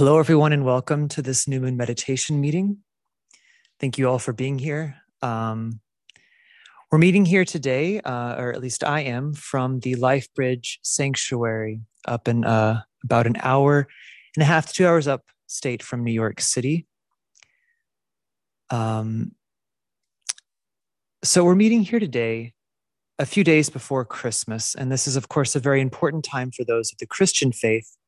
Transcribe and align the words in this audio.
Hello, 0.00 0.18
everyone, 0.18 0.54
and 0.54 0.64
welcome 0.64 1.08
to 1.08 1.20
this 1.20 1.46
new 1.46 1.60
moon 1.60 1.76
meditation 1.76 2.40
meeting. 2.40 2.78
Thank 3.78 3.98
you 3.98 4.08
all 4.08 4.18
for 4.18 4.32
being 4.32 4.58
here. 4.58 4.96
Um, 5.20 5.80
we're 6.90 6.96
meeting 6.96 7.26
here 7.26 7.44
today, 7.44 8.00
uh, 8.00 8.36
or 8.40 8.50
at 8.50 8.62
least 8.62 8.82
I 8.82 9.00
am, 9.00 9.34
from 9.34 9.80
the 9.80 9.96
Life 9.96 10.32
Bridge 10.34 10.78
Sanctuary 10.80 11.82
up 12.06 12.28
in 12.28 12.46
uh, 12.46 12.80
about 13.04 13.26
an 13.26 13.36
hour 13.42 13.88
and 14.36 14.42
a 14.42 14.46
half 14.46 14.68
to 14.68 14.72
two 14.72 14.86
hours 14.86 15.06
up 15.06 15.20
state 15.48 15.82
from 15.82 16.02
New 16.02 16.12
York 16.12 16.40
City. 16.40 16.86
Um, 18.70 19.32
so 21.22 21.44
we're 21.44 21.54
meeting 21.54 21.82
here 21.82 22.00
today 22.00 22.54
a 23.18 23.26
few 23.26 23.44
days 23.44 23.68
before 23.68 24.06
Christmas. 24.06 24.74
And 24.74 24.90
this 24.90 25.06
is, 25.06 25.16
of 25.16 25.28
course, 25.28 25.54
a 25.54 25.60
very 25.60 25.82
important 25.82 26.24
time 26.24 26.52
for 26.52 26.64
those 26.64 26.90
of 26.90 26.96
the 26.96 27.06
Christian 27.06 27.52
faith 27.52 27.98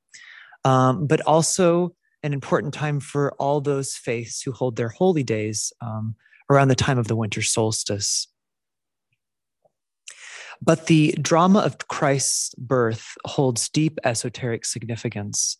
um, 0.64 1.06
but 1.06 1.20
also 1.22 1.94
an 2.22 2.32
important 2.32 2.72
time 2.72 3.00
for 3.00 3.32
all 3.34 3.60
those 3.60 3.94
faiths 3.94 4.42
who 4.42 4.52
hold 4.52 4.76
their 4.76 4.88
holy 4.88 5.22
days 5.22 5.72
um, 5.80 6.14
around 6.50 6.68
the 6.68 6.74
time 6.74 6.98
of 6.98 7.08
the 7.08 7.16
winter 7.16 7.42
solstice. 7.42 8.28
But 10.60 10.86
the 10.86 11.12
drama 11.20 11.60
of 11.60 11.88
Christ's 11.88 12.54
birth 12.54 13.16
holds 13.24 13.68
deep 13.68 13.98
esoteric 14.04 14.64
significance, 14.64 15.58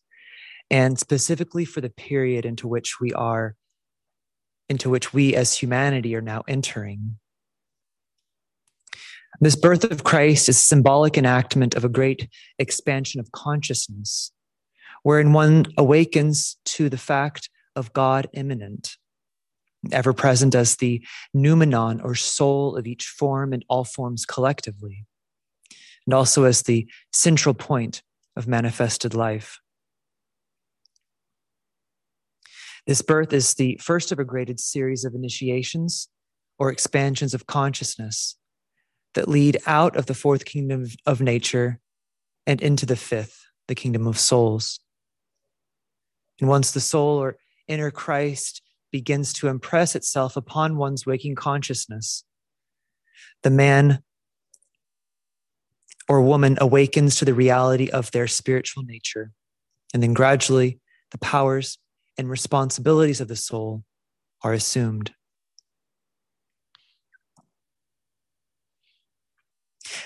and 0.71 0.99
specifically 0.99 1.65
for 1.65 1.81
the 1.81 1.91
period 1.91 2.47
into 2.47 2.69
which 2.69 3.01
we 3.01 3.12
are, 3.12 3.57
into 4.69 4.89
which 4.89 5.12
we 5.12 5.34
as 5.34 5.57
humanity 5.57 6.15
are 6.15 6.21
now 6.21 6.45
entering. 6.47 7.19
This 9.41 9.57
birth 9.57 9.83
of 9.83 10.05
Christ 10.05 10.48
is 10.48 10.57
a 10.57 10.61
symbolic 10.61 11.19
enactment 11.19 11.75
of 11.75 11.84
a 11.84 11.89
great 11.89 12.29
expansion 12.61 13.19
of 13.19 13.33
consciousness 13.33 14.31
wherein 15.02 15.33
one 15.33 15.66
awakens 15.77 16.56
to 16.65 16.88
the 16.88 16.98
fact 16.98 17.48
of 17.74 17.92
God 17.92 18.29
immanent, 18.33 18.97
ever 19.91 20.12
present 20.12 20.55
as 20.55 20.77
the 20.77 21.05
noumenon 21.34 22.00
or 22.00 22.14
soul 22.14 22.77
of 22.77 22.86
each 22.86 23.06
form 23.06 23.53
and 23.53 23.64
all 23.69 23.84
forms 23.84 24.25
collectively, 24.25 25.05
and 26.06 26.14
also 26.14 26.44
as 26.44 26.62
the 26.62 26.89
central 27.12 27.55
point 27.55 28.03
of 28.36 28.47
manifested 28.47 29.14
life. 29.14 29.59
This 32.87 33.03
birth 33.03 33.33
is 33.33 33.55
the 33.55 33.78
first 33.81 34.11
of 34.11 34.19
a 34.19 34.25
graded 34.25 34.59
series 34.59 35.05
of 35.05 35.14
initiations 35.14 36.09
or 36.59 36.70
expansions 36.70 37.33
of 37.33 37.47
consciousness 37.47 38.37
that 39.14 39.28
lead 39.28 39.59
out 39.66 39.97
of 39.97 40.06
the 40.06 40.14
fourth 40.14 40.44
kingdom 40.44 40.87
of 41.06 41.20
nature 41.20 41.78
and 42.47 42.61
into 42.61 42.87
the 42.87 42.97
fifth, 42.97 43.44
the 43.69 43.75
kingdom 43.75 44.06
of 44.06 44.19
souls. 44.19 44.81
And 46.41 46.48
once 46.48 46.72
the 46.72 46.80
soul 46.80 47.19
or 47.19 47.36
inner 47.69 47.91
Christ 47.91 48.62
begins 48.91 49.33
to 49.34 49.48
impress 49.48 49.94
itself 49.94 50.36
upon 50.36 50.77
one's 50.77 51.06
waking 51.06 51.34
consciousness, 51.34 52.25
the 53.42 53.50
man 53.50 54.02
or 56.08 56.20
woman 56.20 56.58
awakens 56.60 57.16
to 57.16 57.25
the 57.25 57.34
reality 57.34 57.88
of 57.88 58.10
their 58.10 58.27
spiritual 58.27 58.83
nature. 58.83 59.33
And 59.94 60.03
then 60.03 60.14
gradually, 60.14 60.80
the 61.10 61.19
powers 61.19 61.78
and 62.19 62.28
responsibilities 62.28 63.20
of 63.20 63.28
the 63.28 63.36
soul 63.36 63.84
are 64.42 64.53
assumed. 64.53 65.12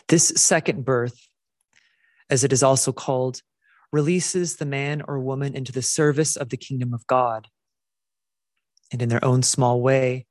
This 0.08 0.28
second 0.28 0.84
birth, 0.84 1.28
as 2.30 2.44
it 2.44 2.52
is 2.52 2.62
also 2.62 2.92
called, 2.92 3.42
releases 3.97 4.56
the 4.56 4.66
man 4.66 5.02
or 5.08 5.19
woman 5.19 5.55
into 5.55 5.72
the 5.72 5.80
service 5.80 6.36
of 6.36 6.50
the 6.50 6.56
kingdom 6.58 6.92
of 6.92 7.06
God. 7.06 7.48
And 8.92 9.00
in 9.00 9.08
their 9.08 9.25
own 9.25 9.42
small 9.42 9.80
way, 9.80 10.27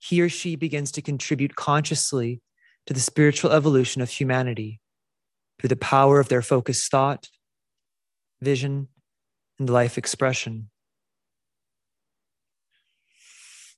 he 0.00 0.20
or 0.20 0.28
she 0.28 0.56
begins 0.56 0.90
to 0.92 1.00
contribute 1.00 1.54
consciously 1.54 2.42
to 2.86 2.92
the 2.92 2.98
spiritual 2.98 3.52
evolution 3.52 4.02
of 4.02 4.10
humanity 4.10 4.80
through 5.60 5.68
the 5.68 5.76
power 5.94 6.18
of 6.18 6.28
their 6.28 6.42
focused 6.42 6.90
thought, 6.90 7.28
vision, 8.42 8.88
and 9.60 9.70
life 9.70 9.96
expression. 9.96 10.68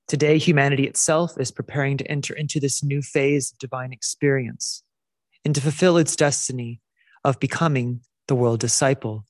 Today, 0.08 0.38
humanity 0.38 0.86
itself 0.86 1.38
is 1.38 1.50
preparing 1.50 1.98
to 1.98 2.10
enter 2.10 2.32
into 2.32 2.58
this 2.58 2.82
new 2.82 3.02
phase 3.02 3.52
of 3.52 3.58
divine 3.58 3.92
experience 3.92 4.82
and 5.44 5.54
to 5.54 5.60
fulfill 5.60 5.98
its 5.98 6.16
destiny 6.16 6.80
of 7.22 7.38
becoming 7.38 8.00
the 8.28 8.34
world 8.34 8.60
disciple. 8.60 9.24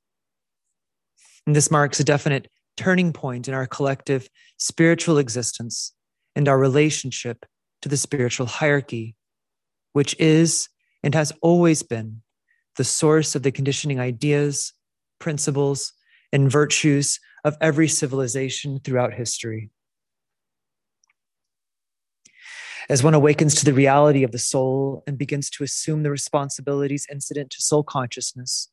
And 1.47 1.55
this 1.55 1.71
marks 1.71 2.01
a 2.01 2.05
definite 2.05 2.49
turning 2.77 3.13
point 3.13 3.49
in 3.49 3.55
our 3.55 3.67
collective 3.67 4.29
spiritual 4.59 5.19
existence 5.19 5.93
and 6.35 6.49
our 6.49 6.59
relationship 6.59 7.47
to 7.83 7.89
the 7.89 7.97
spiritual 7.97 8.47
hierarchy, 8.47 9.15
which 9.93 10.15
is 10.19 10.69
and 11.03 11.15
has 11.15 11.33
always 11.41 11.83
been 11.83 12.23
the 12.77 12.85
source 12.85 13.35
of 13.35 13.43
the 13.43 13.53
conditioning 13.53 14.01
ideas, 14.01 14.73
principles, 15.19 15.93
and 16.33 16.51
virtues 16.51 17.21
of 17.45 17.57
every 17.61 17.89
civilization 17.89 18.81
throughout 18.81 19.15
history. 19.15 19.71
As 22.89 23.03
one 23.03 23.15
awakens 23.15 23.55
to 23.57 23.65
the 23.65 23.73
reality 23.73 24.23
of 24.23 24.33
the 24.33 24.39
soul 24.39 25.03
and 25.07 25.19
begins 25.19 25.51
to 25.51 25.65
assume 25.65 26.03
the 26.03 26.11
responsibilities 26.11 27.07
incident 27.11 27.51
to 27.51 27.63
soul 27.63 27.83
consciousness, 27.83 28.69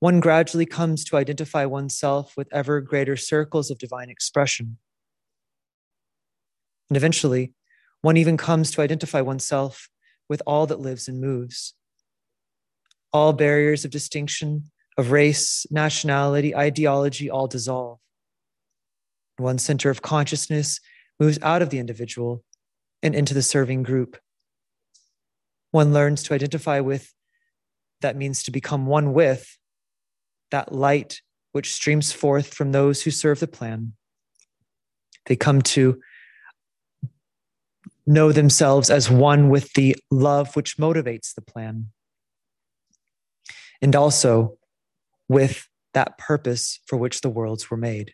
one 0.00 0.20
gradually 0.20 0.66
comes 0.66 1.04
to 1.04 1.16
identify 1.16 1.64
oneself 1.64 2.34
with 2.36 2.48
ever 2.52 2.80
greater 2.80 3.16
circles 3.16 3.70
of 3.70 3.78
divine 3.78 4.10
expression. 4.10 4.78
And 6.88 6.96
eventually, 6.96 7.52
one 8.00 8.16
even 8.16 8.36
comes 8.36 8.70
to 8.72 8.80
identify 8.80 9.20
oneself 9.20 9.88
with 10.28 10.40
all 10.46 10.66
that 10.66 10.80
lives 10.80 11.08
and 11.08 11.20
moves. 11.20 11.74
All 13.12 13.32
barriers 13.32 13.84
of 13.84 13.90
distinction, 13.90 14.70
of 14.96 15.10
race, 15.10 15.66
nationality, 15.70 16.54
ideology, 16.54 17.28
all 17.28 17.46
dissolve. 17.46 17.98
One 19.36 19.58
center 19.58 19.90
of 19.90 20.02
consciousness 20.02 20.80
moves 21.18 21.38
out 21.42 21.62
of 21.62 21.70
the 21.70 21.78
individual 21.78 22.44
and 23.02 23.14
into 23.14 23.34
the 23.34 23.42
serving 23.42 23.82
group. 23.82 24.16
One 25.70 25.92
learns 25.92 26.22
to 26.24 26.34
identify 26.34 26.80
with, 26.80 27.12
that 28.00 28.16
means 28.16 28.44
to 28.44 28.50
become 28.50 28.86
one 28.86 29.12
with, 29.12 29.57
that 30.50 30.72
light 30.72 31.20
which 31.52 31.72
streams 31.72 32.12
forth 32.12 32.52
from 32.54 32.72
those 32.72 33.02
who 33.02 33.10
serve 33.10 33.40
the 33.40 33.46
plan. 33.46 33.92
They 35.26 35.36
come 35.36 35.62
to 35.62 36.00
know 38.06 38.32
themselves 38.32 38.90
as 38.90 39.10
one 39.10 39.50
with 39.50 39.72
the 39.74 39.96
love 40.10 40.56
which 40.56 40.78
motivates 40.78 41.34
the 41.34 41.42
plan. 41.42 41.90
And 43.82 43.94
also 43.94 44.56
with 45.28 45.68
that 45.94 46.16
purpose 46.18 46.80
for 46.86 46.96
which 46.96 47.20
the 47.20 47.28
worlds 47.28 47.70
were 47.70 47.76
made. 47.76 48.12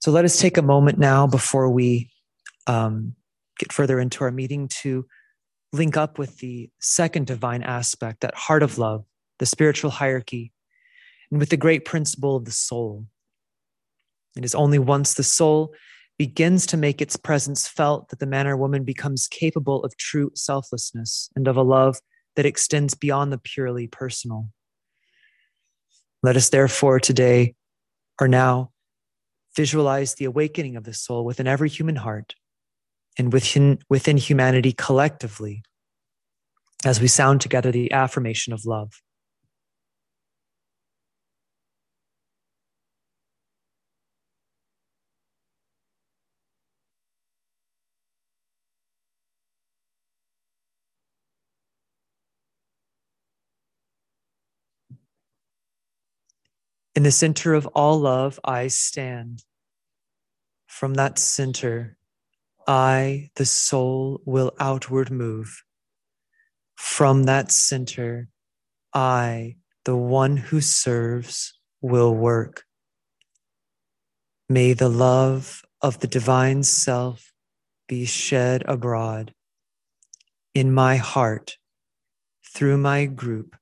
So 0.00 0.10
let 0.10 0.24
us 0.24 0.38
take 0.38 0.56
a 0.56 0.62
moment 0.62 0.98
now 0.98 1.26
before 1.26 1.70
we 1.70 2.10
um, 2.66 3.14
get 3.58 3.72
further 3.72 3.98
into 3.98 4.24
our 4.24 4.30
meeting 4.30 4.68
to 4.82 5.06
link 5.72 5.96
up 5.96 6.18
with 6.18 6.38
the 6.38 6.70
second 6.80 7.26
divine 7.26 7.62
aspect, 7.62 8.20
that 8.20 8.34
heart 8.34 8.62
of 8.62 8.78
love, 8.78 9.04
the 9.38 9.46
spiritual 9.46 9.90
hierarchy, 9.90 10.52
and 11.30 11.40
with 11.40 11.50
the 11.50 11.56
great 11.56 11.84
principle 11.84 12.36
of 12.36 12.44
the 12.44 12.52
soul. 12.52 13.06
It 14.36 14.44
is 14.44 14.54
only 14.54 14.78
once 14.78 15.14
the 15.14 15.22
soul 15.22 15.74
begins 16.18 16.66
to 16.66 16.76
make 16.76 17.00
its 17.00 17.16
presence 17.16 17.68
felt 17.68 18.08
that 18.08 18.20
the 18.20 18.26
man 18.26 18.46
or 18.46 18.56
woman 18.56 18.84
becomes 18.84 19.28
capable 19.28 19.84
of 19.84 19.96
true 19.96 20.30
selflessness 20.34 21.28
and 21.36 21.46
of 21.46 21.56
a 21.56 21.62
love 21.62 21.98
that 22.36 22.46
extends 22.46 22.94
beyond 22.94 23.32
the 23.32 23.38
purely 23.38 23.86
personal. 23.86 24.48
Let 26.22 26.36
us 26.36 26.48
therefore 26.48 27.00
today 27.00 27.54
or 28.20 28.28
now 28.28 28.70
visualize 29.54 30.14
the 30.14 30.24
awakening 30.24 30.76
of 30.76 30.84
the 30.84 30.94
soul 30.94 31.24
within 31.24 31.46
every 31.46 31.68
human 31.68 31.96
heart 31.96 32.34
and 33.18 33.32
within, 33.32 33.78
within 33.88 34.16
humanity 34.16 34.72
collectively 34.72 35.62
as 36.84 37.00
we 37.00 37.08
sound 37.08 37.40
together 37.40 37.70
the 37.70 37.92
affirmation 37.92 38.52
of 38.52 38.64
love. 38.64 39.02
In 56.96 57.02
the 57.02 57.12
center 57.12 57.52
of 57.52 57.66
all 57.74 58.00
love, 58.00 58.40
I 58.42 58.68
stand. 58.68 59.44
From 60.66 60.94
that 60.94 61.18
center, 61.18 61.98
I, 62.66 63.28
the 63.36 63.44
soul, 63.44 64.22
will 64.24 64.54
outward 64.58 65.10
move. 65.10 65.62
From 66.74 67.24
that 67.24 67.52
center, 67.52 68.28
I, 68.94 69.56
the 69.84 69.94
one 69.94 70.38
who 70.38 70.62
serves, 70.62 71.52
will 71.82 72.14
work. 72.14 72.64
May 74.48 74.72
the 74.72 74.88
love 74.88 75.66
of 75.82 76.00
the 76.00 76.06
divine 76.06 76.62
self 76.62 77.30
be 77.86 78.06
shed 78.06 78.64
abroad 78.66 79.34
in 80.54 80.72
my 80.72 80.96
heart, 80.96 81.58
through 82.54 82.78
my 82.78 83.04
group, 83.04 83.54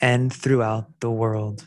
and 0.00 0.32
throughout 0.32 1.00
the 1.00 1.10
world. 1.10 1.66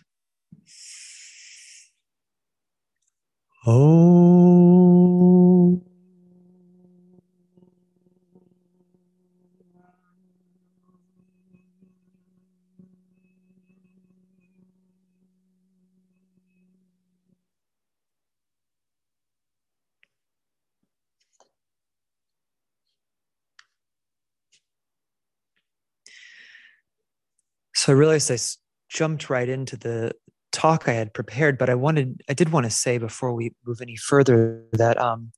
Oh. 3.65 3.89
So 27.73 27.93
I 27.93 27.95
realized 27.95 28.31
I 28.31 28.37
jumped 28.89 29.29
right 29.29 29.47
into 29.47 29.77
the 29.77 30.13
talk 30.51 30.87
I 30.87 30.93
had 30.93 31.13
prepared, 31.13 31.57
but 31.57 31.69
I 31.69 31.75
wanted, 31.75 32.21
I 32.29 32.33
did 32.33 32.51
want 32.51 32.65
to 32.65 32.69
say 32.69 32.97
before 32.97 33.33
we 33.33 33.53
move 33.65 33.81
any 33.81 33.95
further 33.95 34.63
that 34.73 34.99
um, 34.99 35.31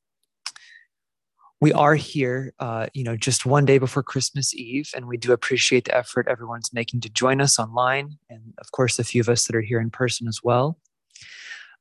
we 1.61 1.71
are 1.73 1.93
here, 1.93 2.53
uh, 2.59 2.87
you 2.93 3.03
know, 3.03 3.15
just 3.15 3.45
one 3.45 3.65
day 3.65 3.77
before 3.77 4.01
Christmas 4.01 4.53
Eve, 4.53 4.89
and 4.95 5.05
we 5.07 5.15
do 5.15 5.31
appreciate 5.31 5.85
the 5.85 5.95
effort 5.95 6.27
everyone's 6.27 6.73
making 6.73 7.01
to 7.01 7.09
join 7.09 7.39
us 7.39 7.59
online, 7.59 8.17
and 8.29 8.41
of 8.57 8.71
course, 8.71 8.97
a 8.97 9.03
few 9.03 9.21
of 9.21 9.29
us 9.29 9.45
that 9.45 9.55
are 9.55 9.61
here 9.61 9.79
in 9.79 9.91
person 9.91 10.27
as 10.27 10.39
well. 10.43 10.79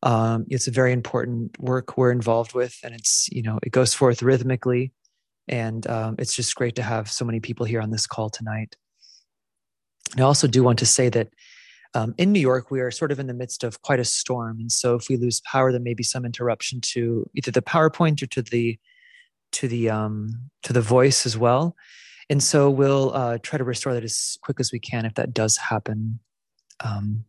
Um, 0.02 0.46
it's 0.48 0.66
a 0.66 0.70
very 0.70 0.92
important 0.92 1.58
work 1.58 1.96
we're 1.96 2.12
involved 2.12 2.52
with, 2.52 2.78
and 2.84 2.94
it's 2.94 3.28
you 3.32 3.42
know 3.42 3.58
it 3.62 3.72
goes 3.72 3.94
forth 3.94 4.22
rhythmically, 4.22 4.92
and 5.48 5.86
um, 5.86 6.16
it's 6.18 6.36
just 6.36 6.54
great 6.54 6.76
to 6.76 6.82
have 6.82 7.10
so 7.10 7.24
many 7.24 7.40
people 7.40 7.64
here 7.64 7.80
on 7.80 7.90
this 7.90 8.06
call 8.06 8.28
tonight. 8.28 8.76
And 10.12 10.20
I 10.20 10.24
also 10.24 10.46
do 10.46 10.62
want 10.62 10.78
to 10.80 10.86
say 10.86 11.08
that 11.08 11.28
um, 11.94 12.14
in 12.18 12.32
New 12.32 12.40
York, 12.40 12.70
we 12.70 12.80
are 12.80 12.90
sort 12.90 13.12
of 13.12 13.18
in 13.18 13.26
the 13.26 13.34
midst 13.34 13.64
of 13.64 13.82
quite 13.82 14.00
a 14.00 14.04
storm. 14.04 14.60
And 14.60 14.70
so 14.70 14.94
if 14.94 15.08
we 15.08 15.16
lose 15.16 15.40
power, 15.40 15.72
there 15.72 15.80
may 15.80 15.94
be 15.94 16.02
some 16.02 16.24
interruption 16.24 16.80
to 16.92 17.28
either 17.34 17.50
the 17.50 17.62
PowerPoint 17.62 18.22
or 18.22 18.26
to 18.26 18.42
the 18.42 18.78
to 19.52 19.66
the 19.66 19.90
um, 19.90 20.50
to 20.62 20.72
the 20.72 20.80
voice 20.80 21.26
as 21.26 21.36
well. 21.36 21.76
And 22.28 22.40
so 22.40 22.70
we'll 22.70 23.12
uh, 23.12 23.38
try 23.38 23.58
to 23.58 23.64
restore 23.64 23.92
that 23.94 24.04
as 24.04 24.38
quick 24.40 24.60
as 24.60 24.70
we 24.70 24.78
can 24.78 25.04
if 25.04 25.14
that 25.14 25.34
does 25.34 25.56
happen. 25.56 26.20
Um, 26.78 27.24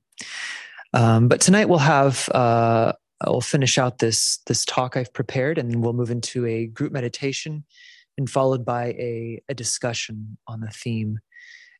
um, 0.93 1.27
but 1.27 1.41
tonight 1.41 1.67
we'll 1.67 1.79
have 1.79 2.29
uh, 2.29 2.93
we'll 3.25 3.41
finish 3.41 3.77
out 3.77 3.97
this 3.97 4.37
this 4.45 4.63
talk 4.65 4.95
I've 4.95 5.13
prepared, 5.13 5.57
and 5.57 5.81
we'll 5.81 5.93
move 5.93 6.11
into 6.11 6.45
a 6.45 6.67
group 6.67 6.91
meditation, 6.91 7.65
and 8.17 8.29
followed 8.29 8.63
by 8.63 8.89
a, 8.89 9.41
a 9.49 9.55
discussion 9.55 10.37
on 10.47 10.59
the 10.59 10.69
theme. 10.69 11.19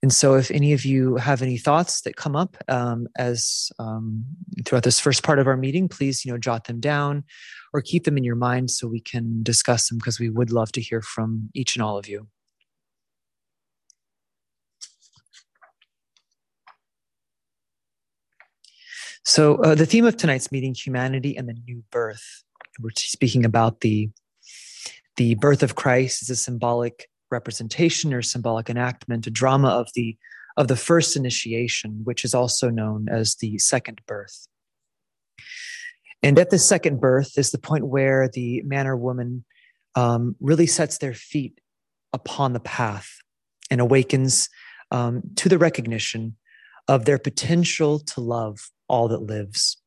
And 0.04 0.12
so, 0.12 0.34
if 0.34 0.50
any 0.50 0.74
of 0.74 0.84
you 0.84 1.18
have 1.18 1.44
any 1.44 1.58
thoughts 1.58 2.02
that 2.02 2.16
come 2.16 2.36
up 2.36 2.58
um, 2.68 3.08
as 3.18 3.72
um, 3.78 4.26
throughout 4.66 4.84
this 4.84 5.00
first 5.00 5.22
part 5.22 5.38
of 5.38 5.46
our 5.46 5.58
meeting, 5.58 5.88
please 5.88 6.26
you 6.26 6.32
know 6.32 6.40
jot 6.40 6.66
them 6.66 6.80
down 6.80 7.24
or 7.72 7.82
keep 7.82 8.06
them 8.06 8.18
in 8.18 8.24
your 8.24 8.36
mind 8.36 8.72
so 8.72 8.88
we 8.88 9.00
can 9.00 9.44
discuss 9.44 9.90
them 9.90 10.00
because 10.00 10.20
we 10.20 10.30
would 10.30 10.52
love 10.52 10.72
to 10.72 10.82
hear 10.82 11.02
from 11.02 11.50
each 11.54 11.76
and 11.76 11.84
all 11.84 11.98
of 11.98 12.08
you. 12.08 12.28
So, 19.24 19.58
uh, 19.58 19.76
the 19.76 19.86
theme 19.86 20.06
of 20.06 20.18
tonight's 20.18 20.52
meeting, 20.52 20.74
humanity 20.74 21.38
and 21.38 21.48
the 21.48 21.54
new 21.54 21.84
birth. 21.92 22.44
We're 22.80 22.90
speaking 22.96 23.46
about 23.46 23.82
the 23.82 24.10
the 25.18 25.36
birth 25.36 25.62
of 25.62 25.76
Christ 25.76 26.24
as 26.24 26.30
a 26.32 26.36
symbolic 26.36 27.11
representation 27.32 28.14
or 28.14 28.22
symbolic 28.22 28.70
enactment, 28.70 29.28
a 29.28 29.32
drama 29.32 29.70
of 29.70 29.90
the 29.96 30.18
of 30.58 30.68
the 30.68 30.76
first 30.76 31.16
initiation, 31.16 32.02
which 32.04 32.26
is 32.26 32.34
also 32.34 32.70
known 32.70 33.08
as 33.10 33.36
the 33.36 33.58
second 33.58 34.02
birth. 34.06 34.48
And 36.22 36.38
at 36.38 36.50
the 36.50 36.60
second 36.60 37.00
birth 37.00 37.38
is 37.38 37.52
the 37.52 37.58
point 37.58 37.88
where 37.88 38.28
the 38.28 38.62
man 38.64 38.86
or 38.86 38.98
woman 38.98 39.46
um, 39.96 40.36
really 40.40 40.68
sets 40.68 40.98
their 40.98 41.14
feet 41.14 41.60
upon 42.14 42.54
the 42.54 42.60
path 42.60 43.18
and 43.70 43.80
awakens 43.80 44.50
um, 44.92 45.24
to 45.38 45.50
the 45.50 45.58
recognition 45.58 46.36
of 46.88 47.06
their 47.06 47.18
potential 47.18 48.00
to 48.00 48.22
love 48.22 48.70
all 48.88 49.08
that 49.08 49.22
lives. 49.22 49.78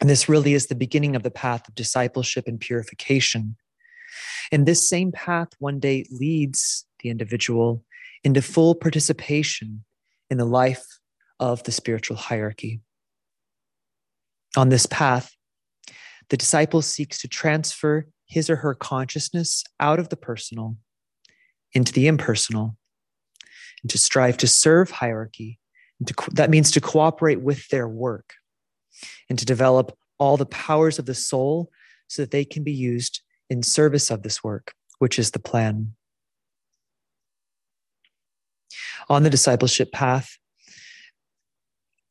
And 0.00 0.08
this 0.08 0.28
really 0.28 0.54
is 0.54 0.66
the 0.66 0.74
beginning 0.74 1.14
of 1.14 1.22
the 1.22 1.30
path 1.30 1.68
of 1.68 1.74
discipleship 1.74 2.46
and 2.46 2.58
purification 2.58 3.56
and 4.50 4.66
this 4.66 4.88
same 4.88 5.12
path 5.12 5.48
one 5.58 5.78
day 5.78 6.06
leads 6.10 6.86
the 7.00 7.10
individual 7.10 7.84
into 8.24 8.42
full 8.42 8.74
participation 8.74 9.84
in 10.30 10.38
the 10.38 10.44
life 10.44 10.84
of 11.40 11.62
the 11.64 11.72
spiritual 11.72 12.16
hierarchy. 12.16 12.80
On 14.56 14.68
this 14.68 14.86
path, 14.86 15.34
the 16.30 16.36
disciple 16.36 16.82
seeks 16.82 17.20
to 17.20 17.28
transfer 17.28 18.08
his 18.26 18.50
or 18.50 18.56
her 18.56 18.74
consciousness 18.74 19.64
out 19.80 19.98
of 19.98 20.08
the 20.08 20.16
personal 20.16 20.76
into 21.72 21.92
the 21.92 22.06
impersonal 22.06 22.76
and 23.82 23.90
to 23.90 23.98
strive 23.98 24.36
to 24.38 24.46
serve 24.46 24.90
hierarchy. 24.90 25.58
To, 26.06 26.14
that 26.32 26.50
means 26.50 26.70
to 26.72 26.80
cooperate 26.80 27.40
with 27.40 27.68
their 27.68 27.88
work 27.88 28.34
and 29.28 29.38
to 29.38 29.44
develop 29.44 29.96
all 30.18 30.36
the 30.36 30.46
powers 30.46 30.98
of 30.98 31.06
the 31.06 31.14
soul 31.14 31.70
so 32.08 32.22
that 32.22 32.30
they 32.30 32.44
can 32.44 32.64
be 32.64 32.72
used 32.72 33.22
in 33.50 33.62
service 33.62 34.10
of 34.10 34.22
this 34.22 34.42
work, 34.44 34.72
which 34.98 35.18
is 35.18 35.30
the 35.30 35.38
plan. 35.38 35.94
On 39.08 39.22
the 39.22 39.30
discipleship 39.30 39.92
path, 39.92 40.36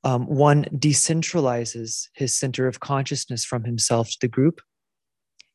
um, 0.04 0.26
one 0.26 0.66
decentralizes 0.66 2.08
his 2.14 2.36
center 2.36 2.68
of 2.68 2.80
consciousness 2.80 3.44
from 3.44 3.66
himself 3.66 4.10
to 4.10 4.18
the 4.22 4.28
group. 4.28 4.62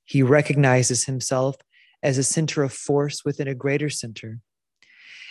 He 0.05 0.23
recognizes 0.23 1.05
himself 1.05 1.57
as 2.03 2.19
a 2.19 2.25
center 2.25 2.63
of 2.63 2.73
force 2.73 3.25
within 3.25 3.49
a 3.49 3.55
greater 3.55 3.89
center 3.89 4.41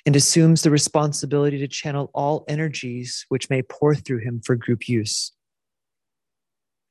and 0.05 0.15
assumes 0.15 0.63
the 0.63 0.71
responsibility 0.71 1.59
to 1.59 1.67
channel 1.67 2.09
all 2.13 2.43
energies 2.47 3.25
which 3.29 3.49
may 3.49 3.61
pour 3.61 3.93
through 3.93 4.19
him 4.19 4.41
for 4.43 4.55
group 4.55 4.89
use. 4.89 5.31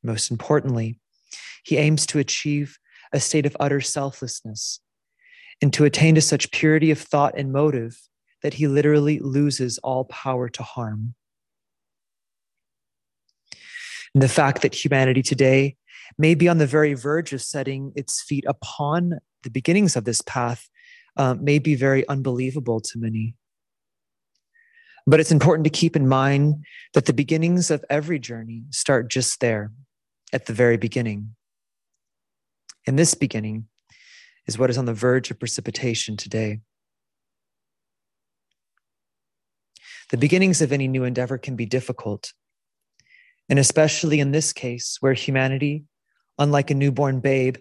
Most 0.02 0.30
importantly, 0.30 1.00
he 1.64 1.76
aims 1.76 2.06
to 2.06 2.18
achieve 2.18 2.78
a 3.12 3.20
state 3.20 3.46
of 3.46 3.56
utter 3.60 3.80
selflessness, 3.80 4.80
and 5.60 5.72
to 5.72 5.84
attain 5.84 6.14
to 6.14 6.20
such 6.20 6.50
purity 6.50 6.90
of 6.90 6.98
thought 6.98 7.36
and 7.36 7.52
motive 7.52 8.00
that 8.42 8.54
he 8.54 8.66
literally 8.66 9.18
loses 9.18 9.78
all 9.78 10.04
power 10.04 10.48
to 10.48 10.62
harm. 10.62 11.14
And 14.14 14.22
the 14.22 14.28
fact 14.28 14.62
that 14.62 14.74
humanity 14.74 15.22
today 15.22 15.76
may 16.18 16.34
be 16.34 16.48
on 16.48 16.58
the 16.58 16.66
very 16.66 16.94
verge 16.94 17.32
of 17.32 17.42
setting 17.42 17.92
its 17.94 18.22
feet 18.22 18.44
upon 18.48 19.18
the 19.42 19.50
beginnings 19.50 19.96
of 19.96 20.04
this 20.04 20.22
path 20.22 20.68
uh, 21.16 21.34
may 21.34 21.58
be 21.58 21.74
very 21.74 22.06
unbelievable 22.08 22.80
to 22.80 22.98
many. 22.98 23.36
But 25.06 25.20
it's 25.20 25.32
important 25.32 25.64
to 25.64 25.70
keep 25.70 25.96
in 25.96 26.08
mind 26.08 26.64
that 26.94 27.06
the 27.06 27.12
beginnings 27.12 27.70
of 27.70 27.84
every 27.88 28.18
journey 28.18 28.64
start 28.70 29.10
just 29.10 29.40
there, 29.40 29.72
at 30.32 30.46
the 30.46 30.52
very 30.52 30.76
beginning. 30.76 31.34
And 32.87 32.99
this 32.99 33.14
beginning 33.14 33.66
is 34.46 34.58
what 34.58 34.70
is 34.70 34.78
on 34.78 34.87
the 34.87 34.94
verge 34.94 35.30
of 35.30 35.38
precipitation 35.38 36.16
today. 36.16 36.60
The 40.10 40.16
beginnings 40.16 40.60
of 40.60 40.72
any 40.72 40.88
new 40.88 41.04
endeavor 41.04 41.38
can 41.38 41.54
be 41.54 41.66
difficult, 41.66 42.32
and 43.49 43.58
especially 43.58 44.18
in 44.18 44.32
this 44.32 44.52
case, 44.52 44.96
where 44.99 45.12
humanity, 45.12 45.84
unlike 46.38 46.70
a 46.70 46.75
newborn 46.75 47.20
babe, 47.20 47.56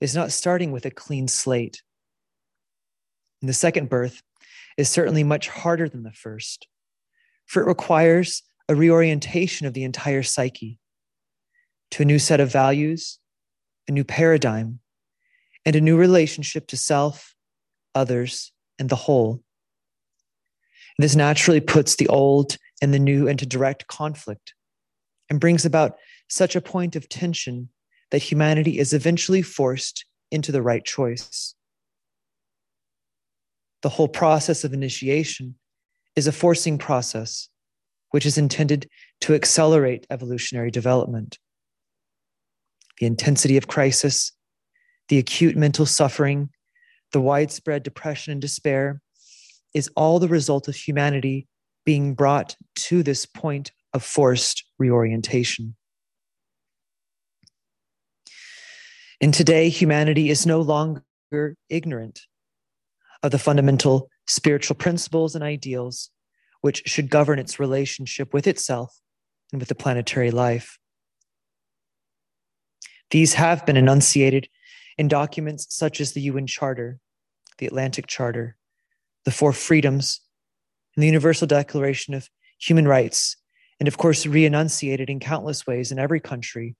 is 0.00 0.14
not 0.14 0.30
starting 0.30 0.72
with 0.72 0.84
a 0.84 0.90
clean 0.90 1.26
slate. 1.26 1.82
And 3.40 3.48
the 3.48 3.54
second 3.54 3.88
birth 3.88 4.22
is 4.76 4.90
certainly 4.90 5.24
much 5.24 5.48
harder 5.48 5.88
than 5.88 6.02
the 6.02 6.12
first, 6.12 6.68
for 7.46 7.62
it 7.62 7.66
requires 7.66 8.42
a 8.68 8.74
reorientation 8.74 9.66
of 9.66 9.72
the 9.72 9.84
entire 9.84 10.22
psyche 10.22 10.78
to 11.92 12.02
a 12.02 12.06
new 12.06 12.18
set 12.18 12.40
of 12.40 12.52
values 12.52 13.20
a 13.88 13.92
new 13.92 14.04
paradigm, 14.04 14.80
and 15.64 15.76
a 15.76 15.80
new 15.80 15.96
relationship 15.96 16.66
to 16.68 16.76
self, 16.76 17.34
others, 17.94 18.52
and 18.78 18.88
the 18.88 18.96
whole. 18.96 19.42
This 20.98 21.14
naturally 21.14 21.60
puts 21.60 21.96
the 21.96 22.08
old 22.08 22.56
and 22.80 22.92
the 22.92 22.98
new 22.98 23.26
into 23.26 23.46
direct 23.46 23.86
conflict 23.86 24.54
and 25.28 25.40
brings 25.40 25.64
about 25.64 25.96
such 26.28 26.56
a 26.56 26.60
point 26.60 26.96
of 26.96 27.08
tension 27.08 27.68
that 28.10 28.22
humanity 28.22 28.78
is 28.78 28.92
eventually 28.92 29.42
forced 29.42 30.04
into 30.30 30.52
the 30.52 30.62
right 30.62 30.84
choice. 30.84 31.54
The 33.82 33.88
whole 33.88 34.08
process 34.08 34.64
of 34.64 34.72
initiation 34.72 35.56
is 36.14 36.26
a 36.26 36.32
forcing 36.32 36.78
process 36.78 37.48
which 38.10 38.24
is 38.24 38.38
intended 38.38 38.88
to 39.20 39.34
accelerate 39.34 40.06
evolutionary 40.10 40.70
development. 40.70 41.38
The 42.98 43.06
intensity 43.06 43.56
of 43.56 43.66
crisis, 43.66 44.32
the 45.08 45.18
acute 45.18 45.56
mental 45.56 45.86
suffering, 45.86 46.50
the 47.12 47.20
widespread 47.20 47.82
depression 47.82 48.32
and 48.32 48.40
despair 48.40 49.00
is 49.74 49.90
all 49.96 50.18
the 50.18 50.28
result 50.28 50.68
of 50.68 50.74
humanity 50.74 51.46
being 51.84 52.14
brought 52.14 52.56
to 52.74 53.02
this 53.02 53.26
point 53.26 53.72
of 53.92 54.02
forced 54.02 54.64
reorientation. 54.78 55.76
And 59.20 59.32
today, 59.32 59.68
humanity 59.68 60.28
is 60.28 60.46
no 60.46 60.60
longer 60.60 61.02
ignorant 61.70 62.22
of 63.22 63.30
the 63.30 63.38
fundamental 63.38 64.10
spiritual 64.26 64.76
principles 64.76 65.34
and 65.34 65.42
ideals 65.42 66.10
which 66.60 66.82
should 66.86 67.08
govern 67.10 67.38
its 67.38 67.60
relationship 67.60 68.34
with 68.34 68.46
itself 68.46 68.98
and 69.52 69.60
with 69.60 69.68
the 69.68 69.74
planetary 69.74 70.30
life. 70.30 70.78
These 73.10 73.34
have 73.34 73.64
been 73.64 73.76
enunciated 73.76 74.48
in 74.98 75.08
documents 75.08 75.66
such 75.70 76.00
as 76.00 76.12
the 76.12 76.22
UN 76.22 76.46
Charter, 76.46 76.98
the 77.58 77.66
Atlantic 77.66 78.06
Charter, 78.06 78.56
the 79.24 79.30
Four 79.30 79.52
Freedoms, 79.52 80.20
and 80.94 81.02
the 81.02 81.06
Universal 81.06 81.48
Declaration 81.48 82.14
of 82.14 82.28
Human 82.58 82.88
Rights, 82.88 83.36
and 83.78 83.86
of 83.86 83.98
course, 83.98 84.26
re 84.26 84.44
enunciated 84.44 85.10
in 85.10 85.20
countless 85.20 85.66
ways 85.66 85.92
in 85.92 85.98
every 85.98 86.20
country 86.20 86.76